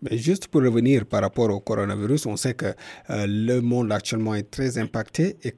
Mais 0.02 0.18
juste 0.18 0.48
pour 0.48 0.62
revenir 0.64 1.06
par 1.06 1.22
rapport 1.22 1.52
au 1.52 1.60
coronavirus, 1.60 2.26
on 2.26 2.36
sait 2.36 2.56
que 2.56 2.66
euh, 2.66 3.28
le 3.28 3.62
monde 3.62 3.92
actuellement 3.92 4.34
est 4.34 4.50
très 4.50 4.80
impacté 4.80 5.38
et 5.44 5.54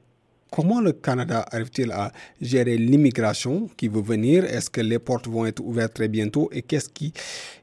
Comment 0.52 0.80
le 0.80 0.94
Canada 0.94 1.46
arrive-t-il 1.52 1.92
à 1.92 2.12
gérer 2.42 2.78
l'immigration 2.78 3.68
qui 3.76 3.88
veut 3.90 4.02
venir? 4.02 4.46
Est-ce 4.46 4.70
que 4.70 4.82
les 4.82 5.00
portes 5.00 5.28
vont 5.28 5.46
être 5.46 5.60
ouvertes 5.60 5.94
très 5.94 6.08
bientôt? 6.08 6.50
Et 6.54 6.62
qu'est-ce 6.62 6.90
qui, 6.90 7.12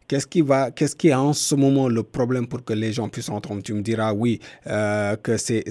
qu'est-ce 0.07 0.27
qui 0.27 0.43
va, 0.43 0.71
qu'est-ce 0.71 0.95
qui 0.95 1.09
est 1.09 1.15
en 1.15 1.33
ce 1.33 1.55
moment 1.55 1.89
le 1.89 2.03
problème 2.03 2.47
pour 2.47 2.63
que 2.65 2.75
les 2.75 2.93
gens 2.93 3.09
puissent 3.09 3.31
entrer? 3.31 3.61
Tu 3.63 3.73
me 3.73 3.81
diras 3.81 4.13
oui 4.13 4.41
euh, 4.67 5.17
que 5.17 5.37
c'est, 5.39 5.65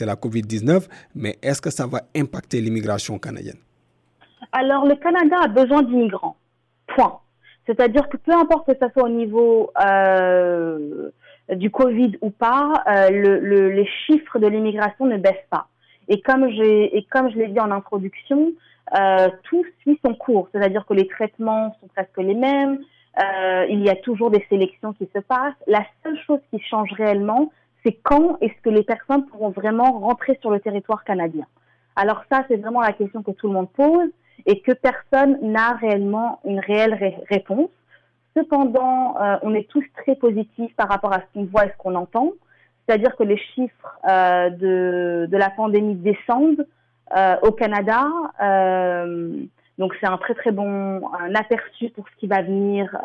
la 0.00 0.14
COVID-19, 0.14 0.88
mais 1.14 1.38
est-ce 1.42 1.60
que 1.60 1.70
ça 1.70 1.86
va 1.86 2.02
impacter 2.16 2.60
l'immigration 2.60 3.18
canadienne? 3.18 3.58
Alors 4.52 4.86
le 4.86 4.96
Canada 4.96 5.36
a 5.44 5.48
besoin 5.48 5.82
d'immigrants. 5.82 6.36
Point. 6.96 7.20
C'est-à-dire 7.66 8.08
que 8.08 8.16
peu 8.16 8.32
importe 8.32 8.66
que 8.66 8.78
ce 8.80 8.90
soit 8.94 9.04
au 9.04 9.10
niveau 9.10 9.70
euh, 9.84 11.10
du 11.54 11.70
Covid 11.70 12.12
ou 12.22 12.30
pas, 12.30 12.82
euh, 12.86 13.10
le, 13.10 13.70
les 13.70 13.86
chiffres 14.06 14.38
de 14.38 14.46
l'immigration 14.46 15.04
ne 15.04 15.18
baissent 15.18 15.34
pas. 15.50 15.68
Et 16.08 16.20
comme 16.20 16.48
j'ai 16.50 16.96
et 16.96 17.04
comme 17.04 17.30
je 17.30 17.36
l'ai 17.36 17.48
dit 17.48 17.60
en 17.60 17.70
introduction, 17.70 18.52
euh, 18.98 19.28
tout 19.44 19.64
suit 19.80 20.00
son 20.04 20.14
cours, 20.14 20.48
c'est-à-dire 20.52 20.86
que 20.86 20.94
les 20.94 21.06
traitements 21.06 21.76
sont 21.80 21.88
presque 21.88 22.16
les 22.18 22.34
mêmes. 22.34 22.80
Euh, 23.20 23.66
il 23.68 23.80
y 23.82 23.90
a 23.90 23.96
toujours 23.96 24.30
des 24.30 24.44
sélections 24.48 24.92
qui 24.92 25.08
se 25.14 25.20
passent. 25.20 25.54
La 25.66 25.84
seule 26.02 26.18
chose 26.26 26.40
qui 26.50 26.60
change 26.60 26.90
réellement, 26.92 27.50
c'est 27.84 27.92
quand 28.02 28.38
est-ce 28.40 28.60
que 28.62 28.70
les 28.70 28.82
personnes 28.82 29.26
pourront 29.26 29.50
vraiment 29.50 29.98
rentrer 29.98 30.38
sur 30.40 30.50
le 30.50 30.60
territoire 30.60 31.04
canadien. 31.04 31.46
Alors 31.96 32.22
ça, 32.30 32.44
c'est 32.48 32.56
vraiment 32.56 32.80
la 32.80 32.92
question 32.92 33.22
que 33.22 33.32
tout 33.32 33.48
le 33.48 33.54
monde 33.54 33.70
pose 33.70 34.08
et 34.46 34.60
que 34.60 34.72
personne 34.72 35.38
n'a 35.42 35.72
réellement 35.72 36.40
une 36.44 36.60
réelle 36.60 36.94
réponse. 37.28 37.70
Cependant, 38.36 39.16
euh, 39.20 39.36
on 39.42 39.52
est 39.52 39.68
tous 39.68 39.84
très 39.96 40.14
positifs 40.14 40.74
par 40.76 40.88
rapport 40.88 41.12
à 41.12 41.20
ce 41.20 41.24
qu'on 41.34 41.44
voit 41.44 41.66
et 41.66 41.70
ce 41.70 41.76
qu'on 41.76 41.96
entend. 41.96 42.32
C'est-à-dire 42.88 43.16
que 43.16 43.22
les 43.22 43.36
chiffres 43.36 43.98
euh, 44.08 44.48
de, 44.48 45.36
la 45.36 45.50
pandémie 45.50 45.94
descendent 45.94 46.66
euh, 47.14 47.36
au 47.42 47.52
Canada. 47.52 48.06
Euh, 48.42 49.32
donc 49.76 49.94
c'est 50.00 50.06
un 50.06 50.16
très 50.16 50.34
très 50.34 50.52
bon 50.52 51.02
aperçu 51.34 51.90
pour 51.90 52.06
ce 52.08 52.16
qui 52.18 52.26
va 52.26 52.40
venir 52.42 52.96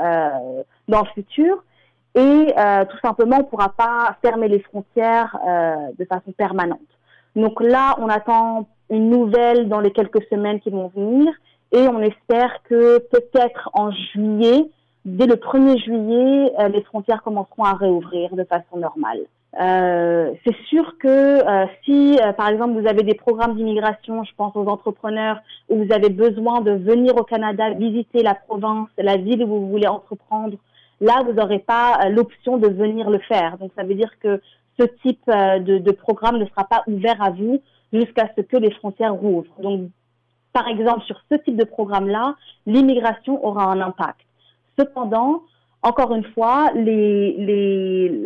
dans 0.87 1.01
le 1.01 1.07
futur. 1.13 1.63
Et 2.15 2.53
tout 2.89 2.97
simplement, 3.03 3.37
on 3.37 3.43
ne 3.43 3.47
pourra 3.47 3.69
pas 3.69 4.17
fermer 4.23 4.47
les 4.47 4.59
frontières 4.59 5.37
de 5.99 6.05
façon 6.05 6.31
permanente. 6.31 6.79
Donc 7.35 7.61
là, 7.61 7.95
on 7.99 8.09
attend 8.09 8.67
une 8.89 9.09
nouvelle 9.09 9.69
dans 9.69 9.81
les 9.81 9.91
quelques 9.91 10.23
semaines 10.29 10.59
qui 10.61 10.71
vont 10.71 10.87
venir 10.95 11.31
et 11.71 11.87
on 11.87 11.99
espère 11.99 12.63
que 12.63 12.99
peut-être 12.99 13.69
en 13.73 13.91
juillet, 13.91 14.65
dès 15.05 15.27
le 15.27 15.35
1er 15.35 15.77
juillet, 15.83 16.53
les 16.69 16.81
frontières 16.83 17.21
commenceront 17.21 17.65
à 17.65 17.73
réouvrir 17.73 18.35
de 18.35 18.45
façon 18.45 18.77
normale. 18.77 19.25
Euh, 19.59 20.33
c'est 20.43 20.55
sûr 20.65 20.97
que 20.97 21.07
euh, 21.07 21.67
si, 21.83 22.17
euh, 22.19 22.33
par 22.33 22.49
exemple, 22.49 22.79
vous 22.79 22.87
avez 22.87 23.03
des 23.03 23.13
programmes 23.13 23.55
d'immigration, 23.55 24.23
je 24.23 24.31
pense 24.35 24.55
aux 24.55 24.65
entrepreneurs, 24.65 25.39
où 25.69 25.83
vous 25.83 25.93
avez 25.93 26.09
besoin 26.09 26.61
de 26.61 26.71
venir 26.71 27.15
au 27.17 27.23
Canada, 27.23 27.69
visiter 27.71 28.23
la 28.23 28.33
province, 28.33 28.89
la 28.97 29.17
ville 29.17 29.43
où 29.43 29.47
vous 29.47 29.69
voulez 29.69 29.87
entreprendre, 29.87 30.57
là, 31.01 31.21
vous 31.23 31.33
n'aurez 31.33 31.59
pas 31.59 32.09
l'option 32.09 32.57
de 32.57 32.67
venir 32.67 33.09
le 33.09 33.19
faire. 33.19 33.57
Donc, 33.59 33.71
ça 33.75 33.83
veut 33.83 33.95
dire 33.95 34.11
que 34.19 34.41
ce 34.79 34.85
type 35.03 35.27
de, 35.27 35.77
de, 35.77 35.91
programme 35.91 36.39
ne 36.39 36.45
sera 36.45 36.63
pas 36.63 36.83
ouvert 36.87 37.21
à 37.21 37.29
vous 37.29 37.61
jusqu'à 37.91 38.29
ce 38.35 38.41
que 38.41 38.57
les 38.57 38.71
frontières 38.71 39.13
rouvrent. 39.13 39.53
Donc, 39.61 39.89
par 40.51 40.67
exemple, 40.67 41.01
sur 41.05 41.19
ce 41.29 41.35
type 41.35 41.57
de 41.57 41.63
programme-là, 41.63 42.35
l'immigration 42.65 43.45
aura 43.45 43.65
un 43.65 43.81
impact. 43.81 44.21
Cependant, 44.79 45.43
encore 45.83 46.13
une 46.15 46.23
fois, 46.23 46.71
les, 46.73 47.33
les, 47.37 48.23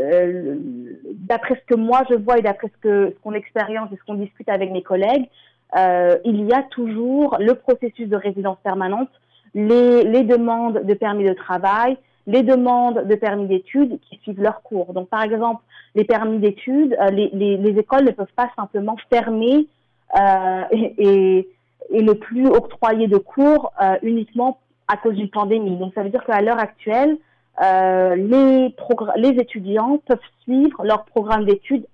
d'après 1.28 1.56
ce 1.56 1.74
que 1.74 1.76
moi 1.76 2.04
je 2.10 2.15
vois 2.15 2.38
et 2.38 2.41
d'après 2.41 2.67
ce 2.67 2.78
que 2.82 3.13
ce 3.15 3.24
qu'on 3.24 3.34
expérience 3.34 3.91
et 3.91 3.98
ce 3.98 4.04
qu'on 4.06 4.13
discute 4.13 4.48
avec 4.48 4.72
mes 4.72 4.84
collègues, 4.84 5.28
euh, 5.76 6.17
il 6.24 6.46
y 6.46 6.54
a 6.54 6.63
toujours 6.63 7.38
le 7.39 7.56
processus 7.56 8.08
de 8.08 8.15
résidence 8.15 8.58
permanente, 8.63 9.10
les, 9.56 10.04
les 10.04 10.24
demandes 10.24 10.84
de 10.84 10.93
permis 10.93 11.26
de 11.26 11.34
travail, 11.34 11.98
les 12.28 12.43
demandes 12.43 13.08
de 13.08 13.15
permis 13.15 13.48
d'études 13.48 14.00
qui 14.02 14.17
suivent 14.20 14.41
leur 14.41 14.62
cours. 14.62 14.93
Donc, 14.93 15.10
par 15.10 15.24
exemple, 15.24 15.63
les 15.96 16.04
permis 16.04 16.38
d'études, 16.38 16.96
euh, 17.02 17.10
les, 17.10 17.32
les, 17.34 17.58
les, 17.58 17.80
écoles 17.80 18.06
ne 18.06 18.12
peuvent 18.12 18.28
pas 18.36 18.52
simplement 18.56 18.98
fermer 19.10 19.67
euh, 20.15 20.62
et, 20.72 21.50
et 21.89 22.02
ne 22.04 22.13
plus 22.13 22.48
octroyer 22.48 23.08
de 23.08 23.17
cours 23.17 23.74
uniquement 24.04 24.60
à 24.88 24.98
cause 24.98 25.15
d'une 25.15 25.30
pandémie. 25.30 25.78
Donc 25.78 25.93
ça 25.93 26.04
veut 26.04 26.10
dire 26.10 26.24
qu'à 26.24 26.41
l'heure 26.41 26.60
actuelle, 26.60 27.17
les, 27.60 28.76
les 29.17 29.30
étudiants 29.30 30.00
peuvent 30.06 30.20
suivre 30.43 30.84
leur 30.84 31.06
programme 31.06 31.46
d'études 31.46 31.86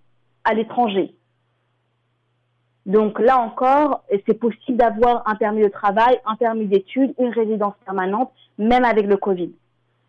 à 0.43 0.54
l'étranger. 0.54 1.13
Donc 2.86 3.19
là 3.19 3.39
encore, 3.39 4.04
c'est 4.28 4.34
possible 4.34 4.78
d'avoir 4.78 5.23
un 5.26 5.36
permis 5.36 5.63
de 5.63 5.69
travail, 5.69 6.19
un 6.26 6.36
permis 6.36 6.65
d'études, 6.65 7.13
une 7.17 7.30
résidence 7.30 7.76
permanente, 7.86 8.32
même 8.58 8.84
avec 8.84 9.08
le 9.08 9.15
Covid. 9.17 9.52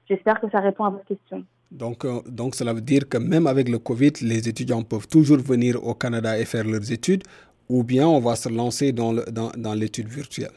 J'espère 0.09 0.41
que 0.41 0.51
ça 0.51 0.61
répond 0.61 0.85
à 0.85 0.91
votre 0.91 1.05
question. 1.05 1.45
Donc, 1.71 2.05
euh, 2.05 2.21
donc 2.27 2.55
cela 2.55 2.73
veut 2.73 2.81
dire 2.81 3.09
que 3.09 3.19
même 3.19 3.47
avec 3.47 3.69
le 3.69 3.79
Covid, 3.79 4.13
les 4.23 4.49
étudiants 4.49 4.83
peuvent 4.83 5.09
toujours 5.09 5.39
venir 5.39 5.85
au 5.87 5.95
Canada 5.95 6.39
et 6.39 6.45
faire 6.45 6.65
leurs 6.65 6.91
études, 6.93 7.23
ou 7.69 7.83
bien 7.85 8.07
on 8.07 8.21
va 8.21 8.37
se 8.37 8.49
lancer 8.49 8.93
dans, 8.93 9.13
dans, 9.13 9.51
dans 9.57 9.75
l'étude 9.75 10.09
virtuelle. 10.09 10.53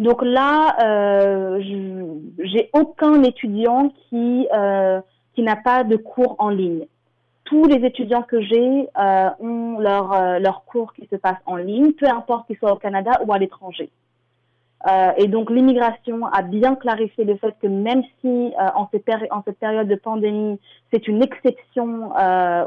Donc 0.00 0.22
là, 0.22 0.76
euh, 0.82 1.60
j'ai 2.38 2.70
aucun 2.72 3.22
étudiant 3.22 3.92
qui, 4.08 4.48
euh, 4.52 5.00
qui 5.34 5.42
n'a 5.42 5.56
pas 5.56 5.84
de 5.84 5.96
cours 5.96 6.34
en 6.38 6.48
ligne 6.48 6.86
tous 7.50 7.64
les 7.64 7.84
étudiants 7.84 8.22
que 8.22 8.40
j'ai 8.40 8.88
euh, 8.96 9.30
ont 9.40 9.80
leur, 9.80 10.12
euh, 10.12 10.38
leur 10.38 10.64
cours 10.64 10.94
qui 10.94 11.08
se 11.10 11.16
passe 11.16 11.38
en 11.46 11.56
ligne, 11.56 11.92
peu 11.92 12.06
importe 12.06 12.46
qu'ils 12.46 12.56
soient 12.56 12.72
au 12.72 12.76
Canada 12.76 13.10
ou 13.26 13.32
à 13.32 13.38
l'étranger. 13.38 13.90
Euh, 14.88 15.10
et 15.16 15.26
donc 15.26 15.50
l'immigration 15.50 16.26
a 16.26 16.42
bien 16.42 16.76
clarifié 16.76 17.24
le 17.24 17.36
fait 17.36 17.54
que 17.60 17.66
même 17.66 18.02
si 18.20 18.28
euh, 18.28 18.68
en, 18.76 18.88
cette 18.92 19.04
en, 19.32 19.42
cette 19.44 19.58
période 19.58 19.88
de 19.88 19.96
pandémie, 19.96 20.60
c'est 20.92 21.08
une 21.08 21.22
exception 21.22 22.12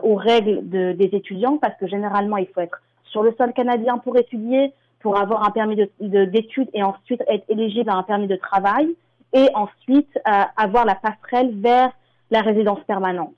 aux 0.03 0.15
règles 0.15 0.69
de, 0.69 0.91
des 0.91 1.09
étudiants, 1.13 1.57
parce 1.57 1.75
que 1.79 1.87
généralement 1.87 2.37
il 2.37 2.47
faut 2.47 2.61
être 2.61 2.81
sur 3.05 3.23
le 3.23 3.33
sol 3.37 3.53
canadien 3.53 3.99
pour 3.99 4.17
étudier, 4.17 4.73
pour 5.03 5.19
avoir 5.19 5.45
un 5.45 5.51
permis 5.51 5.75
d'études 5.99 6.71
de, 6.71 6.77
et 6.77 6.81
ensuite 6.81 7.21
être 7.27 7.45
éligible 7.49 7.89
à 7.91 7.95
un 7.95 8.03
permis 8.03 8.27
de 8.27 8.37
travail, 8.37 8.95
et 9.33 9.49
ensuite 9.53 10.09
avoir 10.25 10.85
la 10.85 10.95
passerelle 10.95 11.51
vers 11.59 11.91
la 12.31 12.41
résidence 12.41 12.79
permanente. 12.87 13.35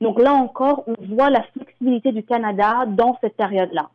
Donc 0.00 0.20
là 0.20 0.32
encore, 0.32 0.84
on 0.86 0.94
voit 1.14 1.30
la 1.30 1.42
flexibilité 1.42 2.12
du 2.12 2.22
Canada 2.22 2.84
dans 2.86 3.16
cette 3.20 3.36
période-là. 3.36 3.88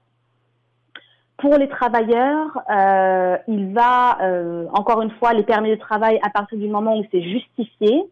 Pour 1.37 1.57
les 1.57 1.67
travailleurs, 1.67 2.59
euh, 2.69 3.37
il 3.47 3.73
va, 3.73 4.19
euh, 4.21 4.65
encore 4.73 5.01
une 5.01 5.11
fois, 5.11 5.33
les 5.33 5.43
permis 5.43 5.71
de 5.71 5.75
travail 5.75 6.19
à 6.23 6.29
partir 6.29 6.57
du 6.57 6.67
moment 6.67 6.97
où 6.97 7.03
c'est 7.11 7.21
justifié. 7.21 8.03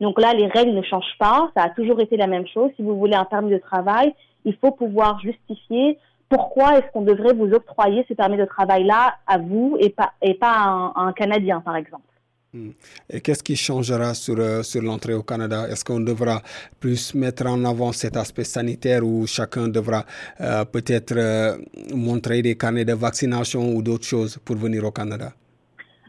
Donc 0.00 0.20
là, 0.20 0.32
les 0.34 0.46
règles 0.46 0.72
ne 0.72 0.82
changent 0.82 1.16
pas. 1.18 1.50
Ça 1.56 1.64
a 1.64 1.70
toujours 1.70 2.00
été 2.00 2.16
la 2.16 2.26
même 2.26 2.46
chose. 2.46 2.70
Si 2.76 2.82
vous 2.82 2.96
voulez 2.96 3.16
un 3.16 3.24
permis 3.24 3.50
de 3.50 3.58
travail, 3.58 4.14
il 4.44 4.54
faut 4.56 4.70
pouvoir 4.70 5.18
justifier 5.20 5.98
pourquoi 6.28 6.78
est-ce 6.78 6.90
qu'on 6.92 7.02
devrait 7.02 7.34
vous 7.34 7.52
octroyer 7.52 8.04
ce 8.08 8.14
permis 8.14 8.36
de 8.36 8.44
travail-là 8.44 9.14
à 9.26 9.38
vous 9.38 9.76
et 9.80 9.90
pas, 9.90 10.12
et 10.22 10.34
pas 10.34 10.52
à 10.52 10.92
un 10.96 11.12
Canadien, 11.12 11.60
par 11.60 11.76
exemple? 11.76 12.02
Hmm. 12.52 12.70
Et 13.10 13.20
qu'est-ce 13.20 13.42
qui 13.42 13.56
changera 13.56 14.14
sur, 14.14 14.38
euh, 14.38 14.62
sur 14.62 14.80
l'entrée 14.80 15.14
au 15.14 15.22
Canada? 15.22 15.66
Est-ce 15.68 15.84
qu'on 15.84 16.00
devra 16.00 16.40
plus 16.80 17.14
mettre 17.14 17.46
en 17.46 17.64
avant 17.64 17.92
cet 17.92 18.16
aspect 18.16 18.44
sanitaire 18.44 19.04
ou 19.04 19.26
chacun 19.26 19.68
devra 19.68 20.04
euh, 20.40 20.64
peut-être 20.64 21.14
euh, 21.16 21.56
montrer 21.94 22.42
des 22.42 22.56
carnets 22.56 22.84
de 22.84 22.94
vaccination 22.94 23.74
ou 23.74 23.82
d'autres 23.82 24.06
choses 24.06 24.38
pour 24.38 24.56
venir 24.56 24.84
au 24.84 24.90
Canada? 24.90 25.32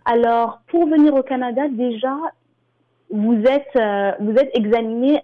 Alors, 0.05 0.61
pour 0.67 0.87
venir 0.87 1.13
au 1.13 1.23
Canada, 1.23 1.63
déjà, 1.69 2.15
vous 3.09 3.41
êtes, 3.43 3.77
vous 4.21 4.35
êtes 4.35 4.51
examiné 4.53 5.21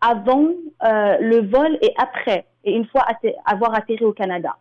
avant 0.00 0.48
le 0.80 1.50
vol 1.50 1.76
et 1.82 1.92
après, 1.98 2.46
et 2.64 2.74
une 2.74 2.86
fois 2.86 3.04
avoir 3.44 3.74
atterri 3.74 4.04
au 4.04 4.12
Canada. 4.12 4.56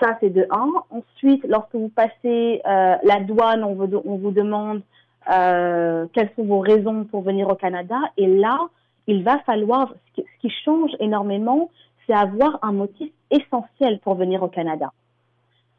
Ça, 0.00 0.18
c'est 0.20 0.30
de 0.30 0.46
un. 0.50 0.70
Ensuite, 0.90 1.44
lorsque 1.48 1.74
vous 1.74 1.88
passez 1.88 2.60
la 2.64 3.20
douane, 3.20 3.64
on 3.64 3.74
vous, 3.74 4.02
on 4.04 4.16
vous 4.16 4.30
demande 4.30 4.82
euh, 5.30 6.06
quelles 6.12 6.30
sont 6.34 6.44
vos 6.44 6.60
raisons 6.60 7.04
pour 7.04 7.22
venir 7.22 7.48
au 7.48 7.54
Canada. 7.54 7.96
Et 8.16 8.26
là, 8.26 8.58
il 9.06 9.22
va 9.22 9.38
falloir, 9.40 9.92
ce 10.16 10.22
qui, 10.40 10.50
change 10.64 10.90
énormément, 10.98 11.70
c'est 12.06 12.14
avoir 12.14 12.58
un 12.62 12.72
motif 12.72 13.10
essentiel 13.30 13.98
pour 14.00 14.14
venir 14.14 14.42
au 14.42 14.48
Canada. 14.48 14.92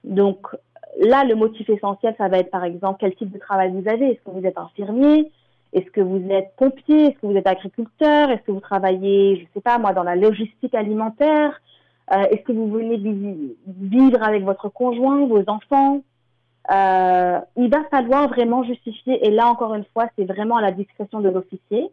Donc 0.04 0.48
là, 1.00 1.24
le 1.26 1.36
motif 1.36 1.70
essentiel, 1.70 2.16
ça 2.18 2.28
va 2.28 2.38
être 2.38 2.52
par 2.52 2.64
exemple 2.64 2.98
quel 3.00 3.16
type 3.16 3.32
de 3.32 3.40
travail 3.40 3.72
vous 3.72 3.88
avez. 3.90 4.12
Est-ce 4.12 4.22
que 4.22 4.32
vous 4.32 4.46
êtes 4.46 4.58
infirmier? 4.58 5.32
Est-ce 5.74 5.90
que 5.92 6.02
vous 6.02 6.22
êtes 6.30 6.54
pompier? 6.58 7.08
Est-ce 7.08 7.20
que 7.20 7.28
vous 7.28 7.36
êtes 7.36 7.48
agriculteur? 7.48 8.30
Est-ce 8.30 8.42
que 8.42 8.52
vous 8.52 8.60
travaillez, 8.60 9.38
je 9.38 9.42
ne 9.42 9.48
sais 9.54 9.62
pas 9.62 9.78
moi, 9.78 9.94
dans 9.94 10.04
la 10.04 10.16
logistique 10.16 10.76
alimentaire? 10.76 11.62
Euh, 12.12 12.24
Est-ce 12.30 12.44
que 12.44 12.52
vous 12.52 12.70
venez 12.70 12.98
vivre 13.68 14.22
avec 14.22 14.44
votre 14.44 14.70
conjoint, 14.70 15.26
vos 15.26 15.44
enfants? 15.48 16.02
Euh, 16.72 17.40
il 17.56 17.70
va 17.70 17.84
falloir 17.90 18.28
vraiment 18.28 18.64
justifier, 18.64 19.26
et 19.26 19.32
là 19.32 19.48
encore 19.48 19.74
une 19.74 19.86
fois, 19.94 20.08
c'est 20.16 20.26
vraiment 20.26 20.58
à 20.58 20.62
la 20.62 20.72
discrétion 20.72 21.20
de 21.20 21.30
l'officier. 21.30 21.90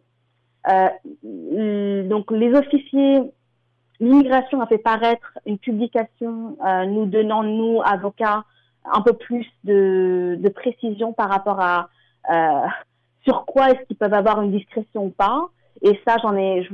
Euh, 0.69 2.07
donc 2.07 2.31
les 2.31 2.53
officiers, 2.53 3.21
l'immigration 3.99 4.61
a 4.61 4.67
fait 4.67 4.77
paraître 4.77 5.39
une 5.45 5.57
publication 5.57 6.57
euh, 6.65 6.85
nous 6.85 7.05
donnant, 7.05 7.43
nous, 7.43 7.81
avocats, 7.83 8.43
un 8.85 9.01
peu 9.01 9.13
plus 9.13 9.47
de, 9.63 10.37
de 10.39 10.49
précision 10.49 11.13
par 11.13 11.29
rapport 11.29 11.59
à 11.59 11.89
euh, 12.29 12.67
sur 13.23 13.45
quoi 13.45 13.69
est-ce 13.69 13.85
qu'ils 13.85 13.97
peuvent 13.97 14.13
avoir 14.13 14.41
une 14.41 14.51
discrétion 14.51 15.05
ou 15.05 15.09
pas. 15.09 15.47
Et 15.81 15.99
ça, 16.05 16.17
j'en 16.21 16.35
ai, 16.35 16.67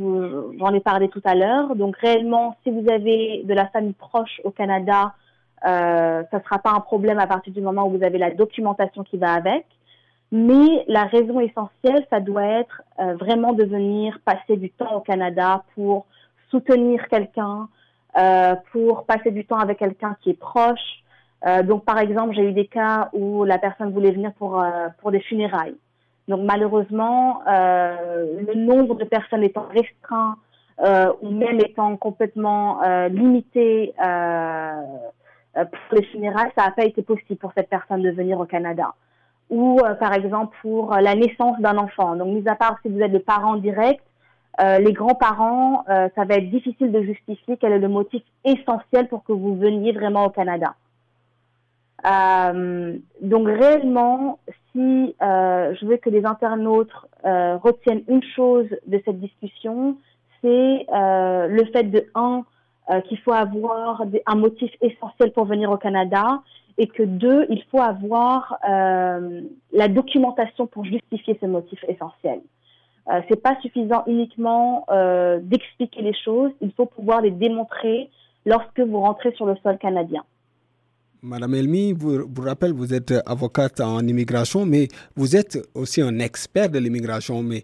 j'en 0.58 0.74
ai 0.74 0.80
parlé 0.80 1.10
tout 1.10 1.22
à 1.26 1.36
l'heure. 1.36 1.76
Donc 1.76 1.98
réellement, 1.98 2.56
si 2.64 2.72
vous 2.72 2.90
avez 2.90 3.44
de 3.44 3.54
la 3.54 3.68
famille 3.68 3.94
proche 3.94 4.42
au 4.44 4.52
Canada, 4.52 5.14
euh, 5.66 6.24
ça 6.32 6.38
ne 6.38 6.44
sera 6.44 6.60
pas 6.60 6.72
un 6.72 6.80
problème 6.80 7.20
à 7.20 7.28
partir 7.28 7.54
du 7.54 7.62
moment 7.62 7.88
où 7.88 7.98
vous 7.98 8.04
avez 8.04 8.18
la 8.18 8.32
documentation 8.32 9.04
qui 9.04 9.18
va 9.18 9.34
avec. 9.34 9.66
Mais 10.32 10.84
la 10.88 11.04
raison 11.04 11.40
essentielle, 11.40 12.06
ça 12.10 12.20
doit 12.20 12.46
être 12.46 12.82
euh, 13.00 13.16
vraiment 13.16 13.54
de 13.54 13.64
venir 13.64 14.20
passer 14.26 14.58
du 14.58 14.70
temps 14.72 14.96
au 14.96 15.00
Canada 15.02 15.64
pour 15.76 16.06
soutenir 16.50 17.08
quelqu'un, 17.08 17.70
euh, 18.18 18.56
pour 18.72 19.06
passer 19.06 19.32
du 19.32 19.46
temps 19.46 19.60
avec 19.60 19.80
quelqu'un 19.80 20.18
qui 20.22 20.32
est 20.32 20.40
proche. 20.40 21.04
Euh, 21.46 21.64
donc, 21.64 21.86
par 21.86 22.00
exemple, 22.00 22.34
j'ai 22.36 22.44
eu 22.44 22.54
des 22.54 22.66
cas 22.66 23.10
où 23.14 23.44
la 23.44 23.60
personne 23.60 23.92
voulait 23.92 24.12
venir 24.12 24.34
pour, 24.34 24.60
euh, 24.60 24.88
pour 25.00 25.12
des 25.12 25.20
funérailles. 25.20 25.76
Donc, 26.28 26.42
malheureusement, 26.44 27.42
le 27.48 28.54
nombre 28.56 28.96
de 28.96 29.04
personnes 29.04 29.44
étant 29.44 29.68
restreint 29.72 30.38
ou 31.22 31.30
même 31.30 31.60
étant 31.60 31.96
complètement 31.98 32.82
limité, 33.10 33.94
euh, 35.58 35.64
pour 35.66 35.98
les 36.00 36.06
funérailles, 36.08 36.52
ça 36.58 36.66
n'a 36.66 36.72
pas 36.72 36.84
été 36.84 37.02
possible 37.02 37.40
pour 37.40 37.54
cette 37.56 37.70
personne 37.70 38.02
de 38.02 38.12
venir 38.12 38.40
au 38.40 38.46
Canada. 38.46 38.94
Ou 39.50 39.80
euh, 39.80 39.94
par 39.96 40.14
exemple 40.14 40.56
pour 40.62 40.92
la 40.96 41.16
naissance 41.16 41.60
d'un 41.60 41.78
enfant. 41.78 42.16
Donc, 42.16 42.28
mis 42.28 42.48
à 42.48 42.56
part 42.56 42.78
si 42.82 42.90
vous 42.90 43.00
êtes 43.00 43.12
le 43.12 43.20
parent 43.20 43.56
direct, 43.56 44.04
euh, 44.62 44.80
les 44.80 44.94
grands-parents, 44.94 45.84
ça 45.88 46.24
va 46.24 46.36
être 46.36 46.50
difficile 46.50 46.92
de 46.92 47.02
justifier 47.02 47.58
quel 47.58 47.74
est 47.74 47.80
le 47.80 47.90
motif 47.90 48.24
essentiel 48.46 49.08
pour 49.10 49.24
que 49.24 49.34
vous 49.34 49.56
veniez 49.56 49.92
vraiment 49.92 50.26
au 50.26 50.30
Canada. 50.30 50.76
donc 52.04 53.48
réellement, 53.48 54.40
si 54.76 55.16
je 55.20 55.86
veux 55.86 55.98
que 55.98 56.10
les 56.10 56.26
internautes 56.26 56.92
retiennent 57.24 58.04
une 58.10 58.24
chose 58.36 58.68
de 58.86 59.02
cette 59.06 59.20
discussion, 59.20 59.98
c'est 60.42 60.86
le 60.92 61.66
fait 61.72 61.84
de 61.84 62.06
un 62.14 62.44
euh, 62.92 63.02
qu'il 63.02 63.18
faut 63.18 63.32
avoir 63.32 64.04
un 64.28 64.36
motif 64.36 64.72
essentiel 64.80 65.32
pour 65.32 65.46
venir 65.46 65.72
au 65.72 65.78
Canada 65.78 66.44
et 66.78 66.86
que 66.86 67.02
deux, 67.02 67.48
il 67.50 67.64
faut 67.72 67.82
avoir 67.82 68.60
euh, 68.70 69.42
la 69.72 69.88
documentation 69.88 70.68
pour 70.68 70.86
justifier 70.86 71.36
ce 71.42 71.48
motif 71.48 71.84
essentiel. 71.88 72.42
Euh, 73.10 73.22
c'est 73.28 73.42
pas 73.42 73.60
suffisant 73.62 74.04
uniquement 74.06 74.86
euh, 74.92 75.40
d'expliquer 75.42 76.04
les 76.04 76.14
choses, 76.14 76.52
il 76.62 76.72
faut 76.74 76.86
pouvoir 76.86 77.22
les 77.22 77.32
démontrer 77.32 78.12
lorsque 78.46 78.80
vous 78.80 79.00
rentrez 79.00 79.32
sur 79.32 79.48
le 79.48 79.56
sol 79.64 79.80
canadien. 79.80 80.24
Madame 81.26 81.56
Elmi, 81.56 81.92
vous, 81.92 82.28
vous 82.30 82.42
rappelle, 82.44 82.72
vous 82.72 82.94
êtes 82.94 83.12
avocate 83.26 83.82
en 83.82 84.00
immigration, 84.02 84.64
mais 84.64 84.88
vous 85.16 85.36
êtes 85.36 85.58
aussi 85.74 86.02
un 86.04 86.20
expert 86.20 86.70
de 86.70 86.78
l'immigration. 86.78 87.42
Mais 87.42 87.64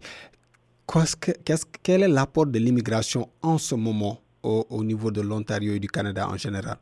quel 1.83 2.01
est 2.01 2.07
l'apport 2.07 2.47
de 2.47 2.57
l'immigration 2.57 3.29
en 3.43 3.59
ce 3.59 3.75
moment 3.75 4.17
au, 4.41 4.83
niveau 4.83 5.11
de 5.11 5.21
l'Ontario 5.21 5.75
et 5.75 5.79
du 5.79 5.87
Canada 5.87 6.27
en 6.27 6.37
général? 6.37 6.77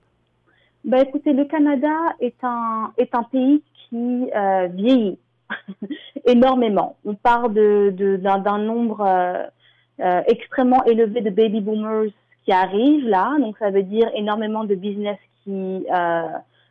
Ben, 0.85 0.99
Écoutez, 1.05 1.33
le 1.33 1.43
Canada 1.45 2.15
est 2.21 2.41
un, 2.43 2.93
est 2.97 3.13
un 3.13 3.23
pays 3.23 3.61
qui 3.89 4.29
euh, 4.33 4.67
vieillit 4.67 5.19
énormément. 6.25 6.95
On 7.03 7.13
parle 7.13 7.53
d'un 7.53 7.91
de, 7.91 8.15
d'un 8.17 8.57
nombre 8.57 9.01
euh, 9.01 9.43
euh, 9.99 10.21
extrêmement 10.27 10.85
élevé 10.85 11.19
de 11.19 11.29
baby 11.29 11.59
boomers 11.59 12.11
qui 12.45 12.53
arrivent 12.53 13.05
là. 13.05 13.35
Donc, 13.39 13.57
ça 13.57 13.69
veut 13.69 13.83
dire 13.83 14.09
énormément 14.15 14.63
de 14.63 14.75
business 14.75 15.17
qui, 15.43 15.85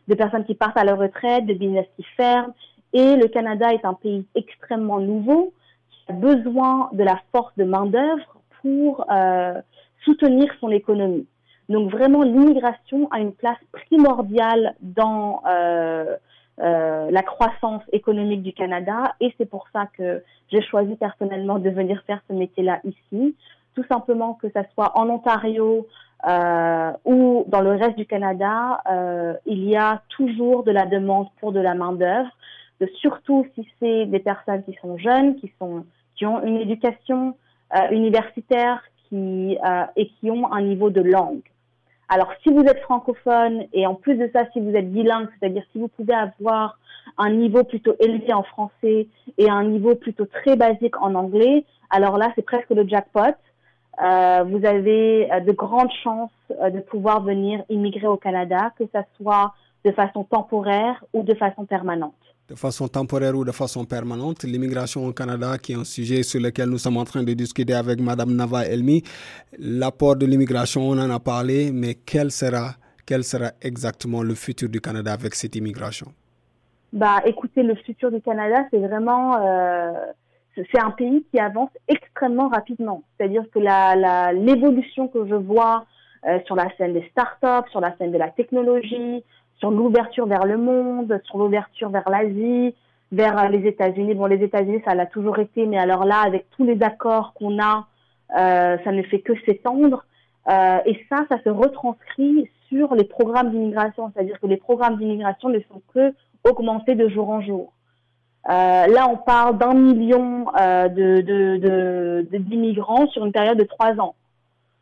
de 0.09 0.15
personnes 0.15 0.45
qui 0.45 0.55
partent 0.55 0.77
à 0.77 0.85
leur 0.85 0.99
retraite, 0.99 1.47
de 1.47 1.55
business 1.55 1.87
qui 1.97 2.03
ferment. 2.17 2.55
Et 2.93 3.17
le 3.17 3.29
Canada 3.29 3.73
est 3.73 3.85
un 3.85 3.95
pays 3.95 4.27
extrêmement 4.35 4.99
nouveau 4.99 5.53
qui 5.91 6.13
a 6.13 6.15
besoin 6.15 6.89
de 6.93 7.05
la 7.05 7.21
force 7.33 7.53
de 7.57 7.65
main-d'œuvre 7.65 8.37
pour 8.63 9.07
soutenir 10.05 10.51
son 10.61 10.71
économie. 10.71 11.27
Donc 11.69 11.91
vraiment, 11.91 12.23
l'immigration 12.23 13.09
a 13.11 13.21
une 13.21 13.33
place 13.33 13.59
primordiale 13.73 14.75
dans, 14.81 15.43
euh, 15.47 16.17
la 16.59 17.23
croissance 17.23 17.83
économique 17.93 18.43
du 18.43 18.53
Canada. 18.53 19.15
Et 19.21 19.33
c'est 19.39 19.49
pour 19.49 19.69
ça 19.73 19.87
que 19.97 20.25
j'ai 20.51 20.63
choisi 20.63 20.97
personnellement 20.97 21.59
de 21.59 21.71
venir 21.71 22.03
faire 22.07 22.21
ce 22.29 22.33
métier-là 22.33 22.81
ici. 22.85 23.37
Tout 23.75 23.85
simplement 23.89 24.35
que 24.35 24.51
ça 24.51 24.65
soit 24.75 24.99
en 24.99 25.09
Ontario 25.09 25.87
euh, 26.27 26.93
ou 27.05 27.45
dans 27.49 27.61
le 27.61 27.73
reste 27.73 27.97
du 27.97 28.07
Canada, 28.07 28.83
euh, 28.91 29.35
il 29.47 29.65
y 29.69 29.77
a 29.77 30.03
toujours 30.09 30.65
de 30.65 30.73
la 30.73 30.87
demande 30.87 31.29
pour 31.41 31.53
de 31.53 31.61
la 31.61 31.75
main-d'œuvre, 31.75 32.31
surtout 32.97 33.47
si 33.55 33.69
c'est 33.79 34.07
des 34.07 34.19
personnes 34.19 34.65
qui 34.65 34.77
sont 34.81 34.99
jeunes, 34.99 35.37
qui, 35.37 35.53
sont, 35.59 35.85
qui 36.17 36.27
ont 36.27 36.43
une 36.43 36.57
éducation 36.57 37.37
euh, 37.75 37.91
universitaire 37.91 38.83
qui, 39.09 39.59
euh, 39.65 39.85
et 39.97 40.09
qui 40.09 40.31
ont 40.31 40.53
un 40.53 40.63
niveau 40.63 40.91
de 40.91 41.01
langue. 41.01 41.43
Alors, 42.09 42.33
si 42.43 42.51
vous 42.51 42.63
êtes 42.63 42.81
francophone 42.81 43.67
et 43.73 43.87
en 43.87 43.95
plus 43.95 44.17
de 44.17 44.31
ça, 44.33 44.45
si 44.53 44.61
vous 44.61 44.75
êtes 44.75 44.91
bilingue, 44.91 45.29
c'est-à-dire 45.39 45.63
si 45.73 45.79
vous 45.79 45.89
pouvez 45.89 46.15
avoir 46.15 46.79
un 47.19 47.31
niveau 47.31 47.65
plutôt 47.65 47.95
élevé 48.01 48.33
en 48.33 48.43
français 48.43 49.09
et 49.37 49.51
un 49.51 49.65
niveau 49.65 49.95
plutôt 49.95 50.25
très 50.25 50.57
basique 50.57 51.01
en 51.03 51.15
anglais, 51.15 51.65
alors 51.91 52.17
là, 52.17 52.33
c'est 52.35 52.43
presque 52.43 52.71
le 52.71 52.87
jackpot. 52.89 53.35
Euh, 54.03 54.45
vous 54.45 54.65
avez 54.65 55.31
euh, 55.33 55.41
de 55.41 55.53
grandes 55.53 55.91
chances 56.05 56.31
euh, 56.51 56.71
de 56.71 56.79
pouvoir 56.79 57.23
venir 57.23 57.65
immigrer 57.69 58.07
au 58.07 58.17
Canada, 58.17 58.73
que 58.79 58.85
ce 58.85 59.01
soit 59.17 59.53
de 59.85 59.91
façon 59.91 60.23
temporaire 60.23 61.05
ou 61.13 61.23
de 61.25 61.35
façon 61.35 61.65
permanente. 61.65 62.15
De 62.49 62.55
façon 62.55 62.87
temporaire 62.87 63.37
ou 63.37 63.45
de 63.45 63.51
façon 63.51 63.85
permanente, 63.85 64.45
l'immigration 64.45 65.07
au 65.07 65.13
Canada, 65.13 65.59
qui 65.59 65.73
est 65.73 65.77
un 65.77 65.85
sujet 65.85 66.23
sur 66.23 66.41
lequel 66.41 66.69
nous 66.69 66.79
sommes 66.79 66.97
en 66.97 67.05
train 67.05 67.23
de 67.23 67.33
discuter 67.33 67.75
avec 67.75 68.01
Madame 68.01 68.35
Nava 68.35 68.65
Elmi, 68.65 69.03
l'apport 69.59 70.17
de 70.17 70.27
l'immigration, 70.27 70.83
on 70.83 70.99
en 70.99 71.11
a 71.11 71.19
parlé, 71.19 71.71
mais 71.73 71.95
quel 71.95 72.31
sera, 72.31 72.75
quel 73.05 73.25
sera 73.25 73.51
exactement 73.61 74.23
le 74.23 74.35
futur 74.35 74.69
du 74.69 74.81
Canada 74.81 75.13
avec 75.13 75.35
cette 75.35 75.57
immigration? 75.57 76.07
Bah, 76.93 77.21
écoutez, 77.27 77.63
le 77.63 77.75
futur 77.75 78.11
du 78.11 78.21
Canada, 78.23 78.65
c'est 78.71 78.79
vraiment 78.79 79.37
c'est 80.73 80.81
un 80.81 80.91
pays 80.91 81.25
qui 81.31 81.39
avance 81.39 81.71
extrêmement 81.89 82.49
rapidement. 82.49 83.03
C'est-à-dire 83.17 83.45
que 83.53 83.59
l'évolution 84.33 85.09
que 85.09 85.27
je 85.27 85.35
vois 85.35 85.85
euh, 86.27 86.39
sur 86.47 86.57
la 86.57 86.69
scène 86.77 86.95
des 86.95 87.09
startups, 87.11 87.71
sur 87.71 87.81
la 87.81 87.97
scène 87.97 88.11
de 88.11 88.19
la 88.19 88.29
technologie, 88.29 89.23
sur 89.59 89.71
l'ouverture 89.71 90.27
vers 90.27 90.45
le 90.45 90.59
monde, 90.59 91.21
sur 91.25 91.39
l'ouverture 91.39 91.91
vers 91.91 92.09
l'Asie, 92.09 92.75
vers 93.13 93.39
euh, 93.39 93.49
les 93.49 93.67
États-Unis. 93.69 94.15
Bon, 94.15 94.27
les 94.27 94.43
États-Unis, 94.43 94.83
ça 94.85 94.95
l'a 94.95 95.07
toujours 95.07 95.39
été, 95.39 95.67
mais 95.67 95.79
alors 95.79 96.05
là, 96.05 96.23
avec 96.27 96.47
tous 96.51 96.65
les 96.65 96.83
accords 96.83 97.35
qu'on 97.35 97.61
a, 97.61 97.87
euh, 98.37 98.79
ça 98.83 98.93
ne 98.93 99.03
fait 99.03 99.21
que 99.21 99.33
s'étendre. 99.45 100.05
Et 100.87 101.05
ça, 101.11 101.27
ça 101.29 101.37
se 101.45 101.51
retranscrit 101.51 102.49
sur 102.71 102.95
les 102.95 103.05
programmes 103.05 103.51
d'immigration. 103.51 104.11
C'est-à-dire 104.15 104.41
que 104.41 104.47
les 104.47 104.57
programmes 104.57 104.97
d'immigration 104.97 105.51
ne 105.51 105.61
font 105.61 105.83
que 105.93 106.15
augmenter 106.43 106.95
de 106.95 107.07
jour 107.09 107.29
en 107.29 107.43
jour. 107.43 107.75
Euh, 108.47 108.87
là, 108.87 109.09
on 109.11 109.17
parle 109.17 109.59
d'un 109.59 109.75
million 109.75 110.47
euh, 110.59 110.89
de, 110.89 112.27
d'immigrants 112.39 113.07
sur 113.09 113.25
une 113.25 113.33
période 113.33 113.59
de 113.59 113.65
trois 113.65 113.99
ans. 114.01 114.15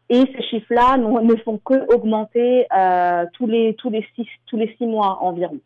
Et 0.09 0.25
ces 0.37 0.43
chiffres-là 0.43 0.99
ne 0.99 1.37
font 1.37 1.59
que 1.65 1.93
augmenter 1.93 2.67
euh, 2.77 3.25
tous 3.33 3.49
les 3.49 3.75
tous 3.75 3.91
les 3.91 4.07
six 4.15 4.29
tous 4.47 4.57
les 4.57 4.73
six 4.79 4.87
mois 4.87 5.19
environ. 5.21 5.59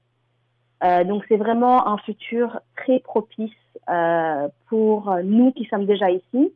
donc 1.05 1.25
c'est 1.29 1.37
vraiment 1.37 1.87
un 1.87 1.99
futur 1.99 2.59
très 2.75 3.01
propice 3.01 3.53
pour 4.71 5.15
nous 5.23 5.53
qui 5.53 5.67
sommes 5.67 5.85
déjà 5.85 6.11
ici 6.11 6.55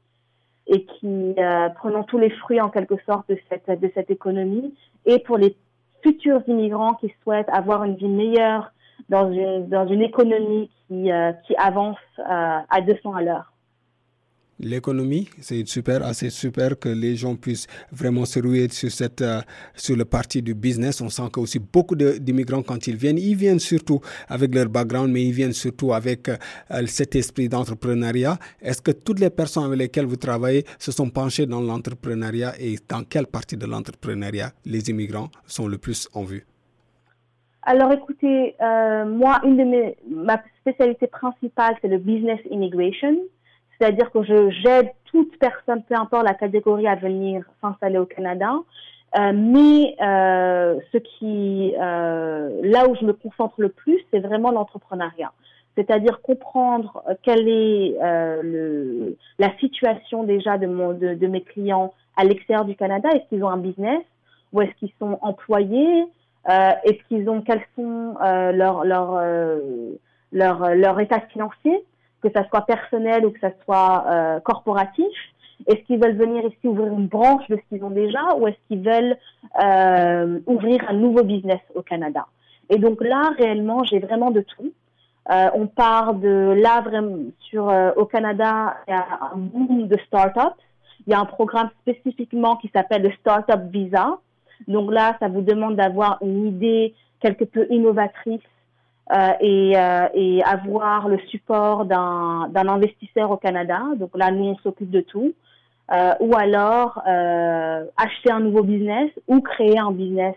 et 0.67 0.87
qui 0.87 1.35
prenons 1.75 2.05
tous 2.05 2.17
les 2.17 2.31
fruits 2.31 2.63
en 2.63 2.71
quelque 2.71 2.97
sorte 3.05 3.29
de 3.29 3.39
cette 3.51 3.69
de 3.79 3.91
cette 3.95 4.11
économie 4.11 4.75
et 5.05 5.19
pour 5.19 5.37
les 5.37 5.55
futurs 6.03 6.43
immigrants 6.47 6.95
qui 6.95 7.13
souhaitent 7.23 7.51
avoir 7.51 7.85
une 7.85 7.97
vie 7.97 8.09
meilleure 8.09 8.73
dans 9.09 9.31
une, 9.33 9.69
dans 9.69 9.87
une 9.87 10.03
économie 10.03 10.71
qui, 10.89 11.11
euh, 11.11 11.33
qui 11.47 11.55
avance 11.57 11.97
euh, 12.19 12.23
à 12.69 12.81
200 12.81 13.15
à 13.15 13.23
l'heure. 13.23 13.51
L'économie, 14.61 15.29
c'est 15.41 15.67
super, 15.67 16.05
assez 16.05 16.31
super 16.31 16.79
que 16.79 16.89
les 16.89 17.17
gens 17.17 17.35
puissent 17.35 17.67
vraiment 17.91 18.25
se 18.25 18.39
ruer 18.39 18.69
sur, 18.71 18.91
cette, 18.91 19.21
euh, 19.21 19.41
sur 19.75 19.97
le 19.97 20.05
parti 20.05 20.43
du 20.43 20.55
business. 20.55 21.01
On 21.01 21.09
sent 21.09 21.25
que 21.33 21.41
aussi 21.41 21.59
beaucoup 21.59 21.97
d'immigrants, 21.97 22.63
quand 22.63 22.87
ils 22.87 22.95
viennent, 22.95 23.19
ils 23.19 23.35
viennent 23.35 23.59
surtout 23.59 24.01
avec 24.29 24.55
leur 24.55 24.69
background, 24.69 25.13
mais 25.13 25.25
ils 25.25 25.33
viennent 25.33 25.53
surtout 25.53 25.93
avec 25.93 26.31
cet 26.87 27.17
esprit 27.17 27.49
d'entrepreneuriat. 27.49 28.39
Est-ce 28.63 28.81
que 28.81 28.93
toutes 28.93 29.19
les 29.19 29.31
personnes 29.31 29.65
avec 29.65 29.79
lesquelles 29.81 30.07
vous 30.07 30.17
travaillez 30.17 30.65
se 30.79 30.93
sont 30.93 31.11
penchées 31.11 31.47
dans 31.47 31.61
l'entrepreneuriat 31.61 32.55
et 32.61 32.77
dans 32.89 33.03
quelle 33.03 33.27
partie 33.27 33.57
de 33.57 33.67
l'entrepreneuriat 33.67 34.53
les 34.65 34.89
immigrants 34.89 35.31
sont 35.47 35.67
le 35.67 35.79
plus 35.79 36.09
en 36.15 36.23
vue? 36.23 36.47
Alors 37.67 37.93
écoutez, 37.93 38.55
euh, 38.61 39.05
moi, 39.05 39.41
une 39.45 39.57
de 39.57 39.65
mes, 39.65 39.97
ma 40.09 40.43
spécialité 40.61 41.07
principale, 41.07 41.77
c'est 41.81 41.89
le 41.89 41.99
business 41.99 42.41
immigration. 42.51 43.17
C'est-à-dire 43.79 44.11
que 44.11 44.23
je 44.23 44.51
j'aide 44.51 44.91
toute 45.07 45.39
personne, 45.39 45.83
peu 45.83 45.95
importe 45.95 46.25
la 46.25 46.35
catégorie, 46.35 46.87
à 46.87 46.95
venir 46.95 47.45
s'installer 47.61 47.99
au 47.99 48.07
Canada. 48.07 48.53
Euh, 49.17 49.33
mais 49.35 49.95
euh, 50.03 50.79
ce 50.93 50.99
qui, 50.99 51.73
euh, 51.79 52.61
là 52.63 52.89
où 52.89 52.97
je 52.97 53.05
me 53.05 53.13
concentre 53.13 53.55
le 53.59 53.69
plus, 53.69 54.01
c'est 54.11 54.21
vraiment 54.21 54.51
l'entrepreneuriat. 54.51 55.33
C'est-à-dire 55.77 56.21
comprendre 56.23 57.03
quelle 57.23 57.49
est 57.49 57.97
le, 58.43 59.17
la 59.41 59.57
situation 59.59 60.23
déjà 60.23 60.57
de, 60.57 60.67
mon, 60.67 60.93
de, 60.93 61.15
de 61.15 61.27
mes 61.27 61.43
clients 61.43 61.93
à 62.17 62.25
l'extérieur 62.25 62.65
du 62.65 62.77
Canada. 62.77 63.09
Est-ce 63.13 63.29
qu'ils 63.29 63.43
ont 63.43 63.49
un 63.49 63.57
business 63.57 64.03
ou 64.53 64.63
est-ce 64.63 64.73
qu'ils 64.75 64.93
sont 65.01 65.19
employés? 65.21 66.05
Est-ce 66.49 67.03
qu'ils 67.09 67.29
ont 67.29 67.41
quels 67.41 67.65
sont 67.77 68.17
euh, 68.23 68.53
leur 68.53 68.85
leur 68.85 69.17
euh, 69.17 69.61
leur 70.33 70.75
leur 70.75 71.01
état 71.01 71.21
financier, 71.33 71.85
que 72.23 72.29
ça 72.35 72.47
soit 72.49 72.67
personnel 72.67 73.25
ou 73.25 73.31
que 73.31 73.41
ça 73.41 73.51
soit 73.65 74.05
euh, 74.09 74.41
corporatif? 74.41 75.07
Est-ce 75.67 75.81
qu'ils 75.87 76.01
veulent 76.01 76.17
venir 76.17 76.45
ici 76.45 76.67
ouvrir 76.67 76.93
une 76.93 77.07
branche 77.07 77.47
de 77.49 77.57
ce 77.57 77.63
qu'ils 77.69 77.85
ont 77.85 77.91
déjà 77.91 78.35
ou 78.37 78.49
est-ce 78.49 78.57
qu'ils 78.69 78.83
veulent 78.83 79.17
euh, 79.63 80.41
ouvrir 80.47 80.85
un 80.89 80.95
nouveau 80.95 81.23
business 81.23 81.61
au 81.75 81.83
Canada? 81.83 82.27
Et 82.69 82.79
donc 82.79 83.03
là, 83.03 83.31
réellement, 83.39 83.85
j'ai 83.85 84.01
vraiment 84.01 84.31
de 84.31 84.41
tout. 84.41 84.73
Euh, 85.31 85.49
on 85.55 85.67
part 85.67 86.15
de 86.15 86.55
là 86.61 86.83
vraiment 86.83 87.17
sur 87.39 87.73
au 87.97 88.05
Canada, 88.05 88.77
il 88.87 88.91
y 88.91 88.95
a 88.95 89.07
un 89.33 89.37
boom 89.37 89.87
de 89.89 89.97
startups. 90.07 90.61
Il 91.07 91.13
y 91.13 91.15
a 91.15 91.21
un 91.21 91.25
programme 91.25 91.71
spécifiquement 91.83 92.57
qui 92.57 92.71
s'appelle 92.75 93.03
le 93.03 93.13
Startup 93.21 93.61
Visa, 93.71 94.19
donc 94.69 94.93
là, 94.93 95.17
ça 95.21 95.29
vous 95.29 95.43
demande 95.43 95.77
d'avoir 95.77 96.19
une 96.23 96.47
idée 96.47 96.95
quelque 97.21 97.45
peu 97.45 97.67
innovatrice 97.71 98.41
euh, 99.13 99.33
et, 99.41 99.73
euh, 99.77 100.07
et, 100.15 100.43
avoir 100.45 101.09
le 101.09 101.19
support 101.31 101.85
d'un 101.85 102.69
investisseur 102.69 103.31
au 103.31 103.37
Canada. 103.37 103.83
Donc 103.99 104.11
là, 104.15 104.31
nous, 104.31 104.45
on 104.45 104.57
s'occupe 104.59 104.91
de 104.91 105.01
tout. 105.01 105.35
Euh, 105.93 106.15
ou 106.21 106.35
alors 106.35 107.03
acheter 107.97 108.31
un 108.31 108.41
nouveau 108.41 108.63
business 108.63 109.11
ou 109.29 109.43
créer 109.43 109.79
un 109.79 109.93
business 109.93 110.35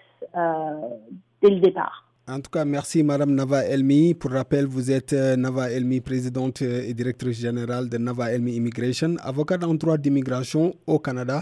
dès 1.41 1.49
le 1.49 1.59
départ. 1.61 2.03
En 2.27 2.41
tout 2.41 2.51
cas, 2.51 2.65
merci 2.65 3.01
Madame 3.01 3.33
Nava 3.33 3.63
Elmi. 3.63 4.13
Pour 4.13 4.31
rappel, 4.31 4.65
vous 4.65 4.91
êtes 4.91 5.13
Nava 5.13 5.71
Elmi, 5.71 6.01
présidente 6.01 6.61
et 6.61 6.93
directrice 6.93 7.39
générale 7.39 7.87
de 7.87 7.97
Nava 7.97 8.33
Elmi 8.33 8.55
Immigration, 8.55 9.15
avocate 9.23 9.63
en 9.63 9.75
droit 9.75 9.97
d'immigration 9.97 10.75
au 10.85 10.99
Canada. 10.99 11.41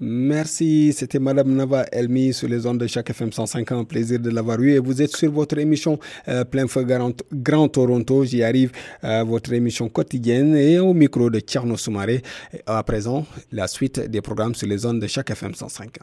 Merci, 0.00 0.92
c'était 0.92 1.18
Madame 1.18 1.52
Nava 1.56 1.84
Elmi 1.90 2.32
sur 2.32 2.46
les 2.48 2.66
ondes 2.66 2.78
de 2.78 2.86
chaque 2.86 3.10
FM 3.10 3.32
105 3.32 3.72
Un 3.72 3.82
plaisir 3.82 4.20
de 4.20 4.30
l'avoir 4.30 4.60
eu. 4.60 4.70
Et 4.74 4.78
vous 4.78 5.02
êtes 5.02 5.16
sur 5.16 5.32
votre 5.32 5.58
émission 5.58 5.98
euh, 6.28 6.44
Plein 6.44 6.68
Feu 6.68 6.86
Grand, 7.32 7.68
Toronto. 7.68 8.24
J'y 8.24 8.44
arrive, 8.44 8.70
euh, 9.02 9.24
votre 9.24 9.52
émission 9.52 9.88
quotidienne 9.88 10.54
et 10.54 10.78
au 10.78 10.94
micro 10.94 11.30
de 11.30 11.40
Tierno 11.40 11.76
Soumaré. 11.76 12.22
À 12.66 12.80
présent, 12.84 13.26
la 13.50 13.66
suite 13.66 13.98
des 13.98 14.20
programmes 14.20 14.54
sur 14.54 14.68
les 14.68 14.86
ondes 14.86 15.00
de 15.00 15.08
chaque 15.08 15.30
FM 15.30 15.54
105 15.54 15.98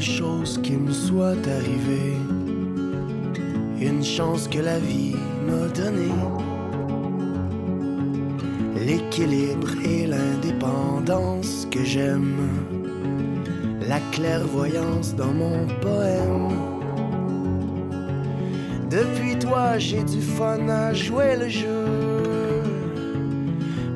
chose 0.00 0.58
qui 0.62 0.72
me 0.72 0.92
soit 0.92 1.46
arrivée, 1.46 2.16
une 3.80 4.02
chance 4.02 4.48
que 4.48 4.58
la 4.58 4.78
vie 4.78 5.16
m'a 5.46 5.68
donnée. 5.68 6.12
L'équilibre 8.86 9.70
et 9.84 10.06
l'indépendance 10.06 11.68
que 11.70 11.84
j'aime, 11.84 12.48
la 13.86 14.00
clairvoyance 14.12 15.14
dans 15.14 15.32
mon 15.32 15.66
poème. 15.80 16.48
Depuis 18.90 19.38
toi, 19.38 19.78
j'ai 19.78 20.02
du 20.02 20.20
fun 20.20 20.68
à 20.68 20.92
jouer 20.92 21.36
le 21.36 21.48
jeu, 21.48 21.84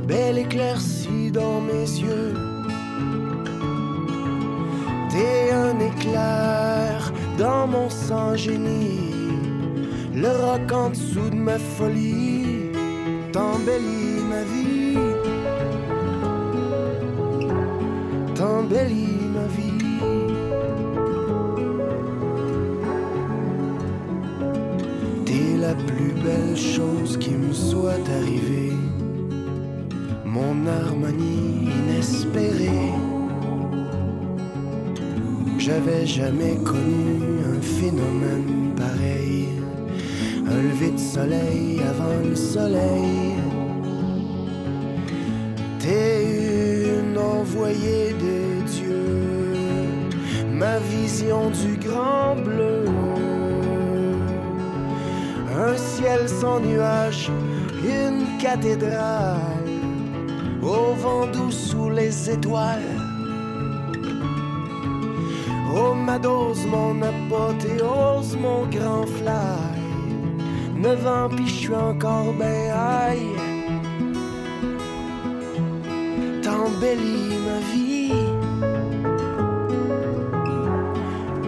belle 0.07 0.39
éclaircie 0.39 1.31
dans 1.33 1.61
mes 1.61 1.89
yeux 2.01 2.46
et 5.15 5.53
un 5.53 5.79
éclair 5.79 7.13
dans 7.39 7.67
mon 7.67 7.89
sang 7.91 8.35
génie. 8.37 9.13
Le 10.15 10.29
roc 10.29 10.73
en 10.73 10.91
dessous 10.91 11.31
de 11.31 11.37
ma 11.37 11.59
folie 11.59 12.73
t'embellit 13.33 14.23
ma 14.33 14.43
vie. 14.53 14.99
T'embellit 18.35 19.21
ma 19.37 19.47
vie. 19.57 19.77
T'es 25.27 25.59
la 25.59 25.75
plus 25.75 26.13
belle 26.25 26.57
chose 26.57 27.19
qui 27.19 27.33
me 27.33 27.53
soit 27.53 28.05
arrivée. 28.19 28.73
Mon 30.25 30.67
harmonie 30.67 31.69
inespérée. 31.79 33.16
J'avais 35.67 36.07
jamais 36.07 36.55
connu 36.59 37.41
un 37.45 37.61
phénomène 37.61 38.73
pareil. 38.77 39.49
Un 40.49 40.63
lever 40.63 40.93
de 40.93 40.97
soleil 40.97 41.81
avant 41.81 42.23
le 42.23 42.37
soleil. 42.37 43.35
T'es 45.81 46.85
une 47.01 47.19
envoyée 47.19 48.13
de 48.13 48.63
Dieu, 48.75 49.07
ma 50.53 50.79
vision 50.79 51.51
du 51.51 51.77
grand 51.85 52.37
bleu. 52.37 52.85
Un 55.51 55.77
ciel 55.77 56.29
sans 56.29 56.61
nuages, 56.61 57.29
une 57.83 58.39
cathédrale, 58.39 59.41
au 60.63 60.95
vent 60.95 61.27
doux 61.27 61.51
sous 61.51 61.91
les 61.91 62.31
étoiles 62.31 62.96
Ma 65.95 66.19
dose, 66.19 66.67
mon 66.67 67.03
apothéose, 67.03 68.37
mon 68.37 68.67
grand 68.67 69.07
fly. 69.07 69.77
Neuf 70.77 71.07
ans 71.07 71.29
pis 71.29 71.47
je 71.47 71.55
suis 71.55 71.75
encore 71.75 72.33
ben. 72.39 72.73
T'embellis 76.43 77.39
ma 77.47 77.59
vie. 77.73 78.13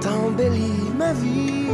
T'embellis 0.01 0.91
ma 0.99 1.13
vie. 1.13 1.68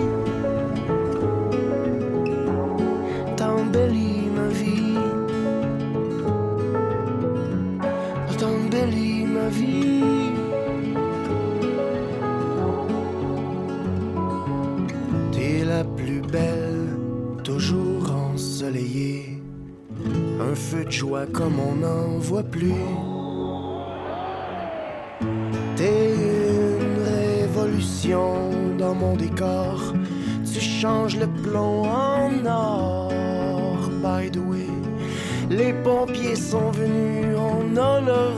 De 20.82 20.90
joie 20.90 21.26
comme 21.32 21.58
on 21.60 21.76
n'en 21.76 22.18
voit 22.18 22.42
plus. 22.42 22.72
T'es 25.76 26.14
une 26.14 27.02
révolution 27.02 28.50
dans 28.78 28.94
mon 28.94 29.16
décor, 29.16 29.94
tu 30.52 30.60
changes 30.60 31.16
le 31.16 31.26
plomb 31.42 31.84
en 31.84 32.46
or, 32.46 33.90
by 34.02 34.30
the 34.30 34.38
way. 34.38 34.68
Les 35.50 35.72
pompiers 35.72 36.36
sont 36.36 36.70
venus, 36.70 37.36
on 37.36 37.76
a 37.76 38.00
leur 38.00 38.34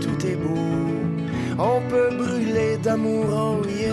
tout 0.00 0.26
est 0.26 0.36
beau. 0.36 0.58
On 1.58 1.80
peut 1.88 2.10
brûler 2.16 2.76
d'amour, 2.82 3.26
oh 3.32 3.66
yeah. 3.68 3.92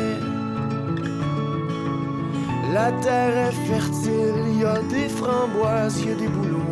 La 2.73 2.91
terre 3.03 3.49
est 3.49 3.67
fertile, 3.67 4.59
y 4.59 4.65
a 4.65 4.79
des 4.89 5.09
framboises, 5.09 6.03
y 6.05 6.11
a 6.11 6.15
des 6.15 6.27
bouleaux. 6.27 6.68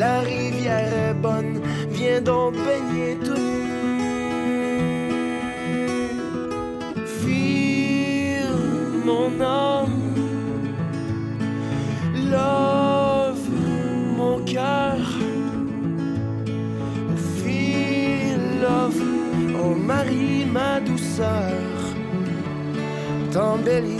La 0.00 0.20
rivière 0.20 0.92
est 1.08 1.14
bonne, 1.14 1.60
viens 1.90 2.22
donc 2.22 2.54
baigner 2.54 3.18
tout 3.22 3.36
nu. 3.36 3.60
Mon 9.04 9.30
âme, 9.44 10.14
love 12.30 13.48
mon 14.16 14.38
cœur. 14.44 15.04
Feel 17.36 18.40
love, 18.62 19.02
oh 19.62 19.74
Marie, 19.74 20.46
ma 20.46 20.80
douceur, 20.80 21.60
t'embellis 23.32 23.99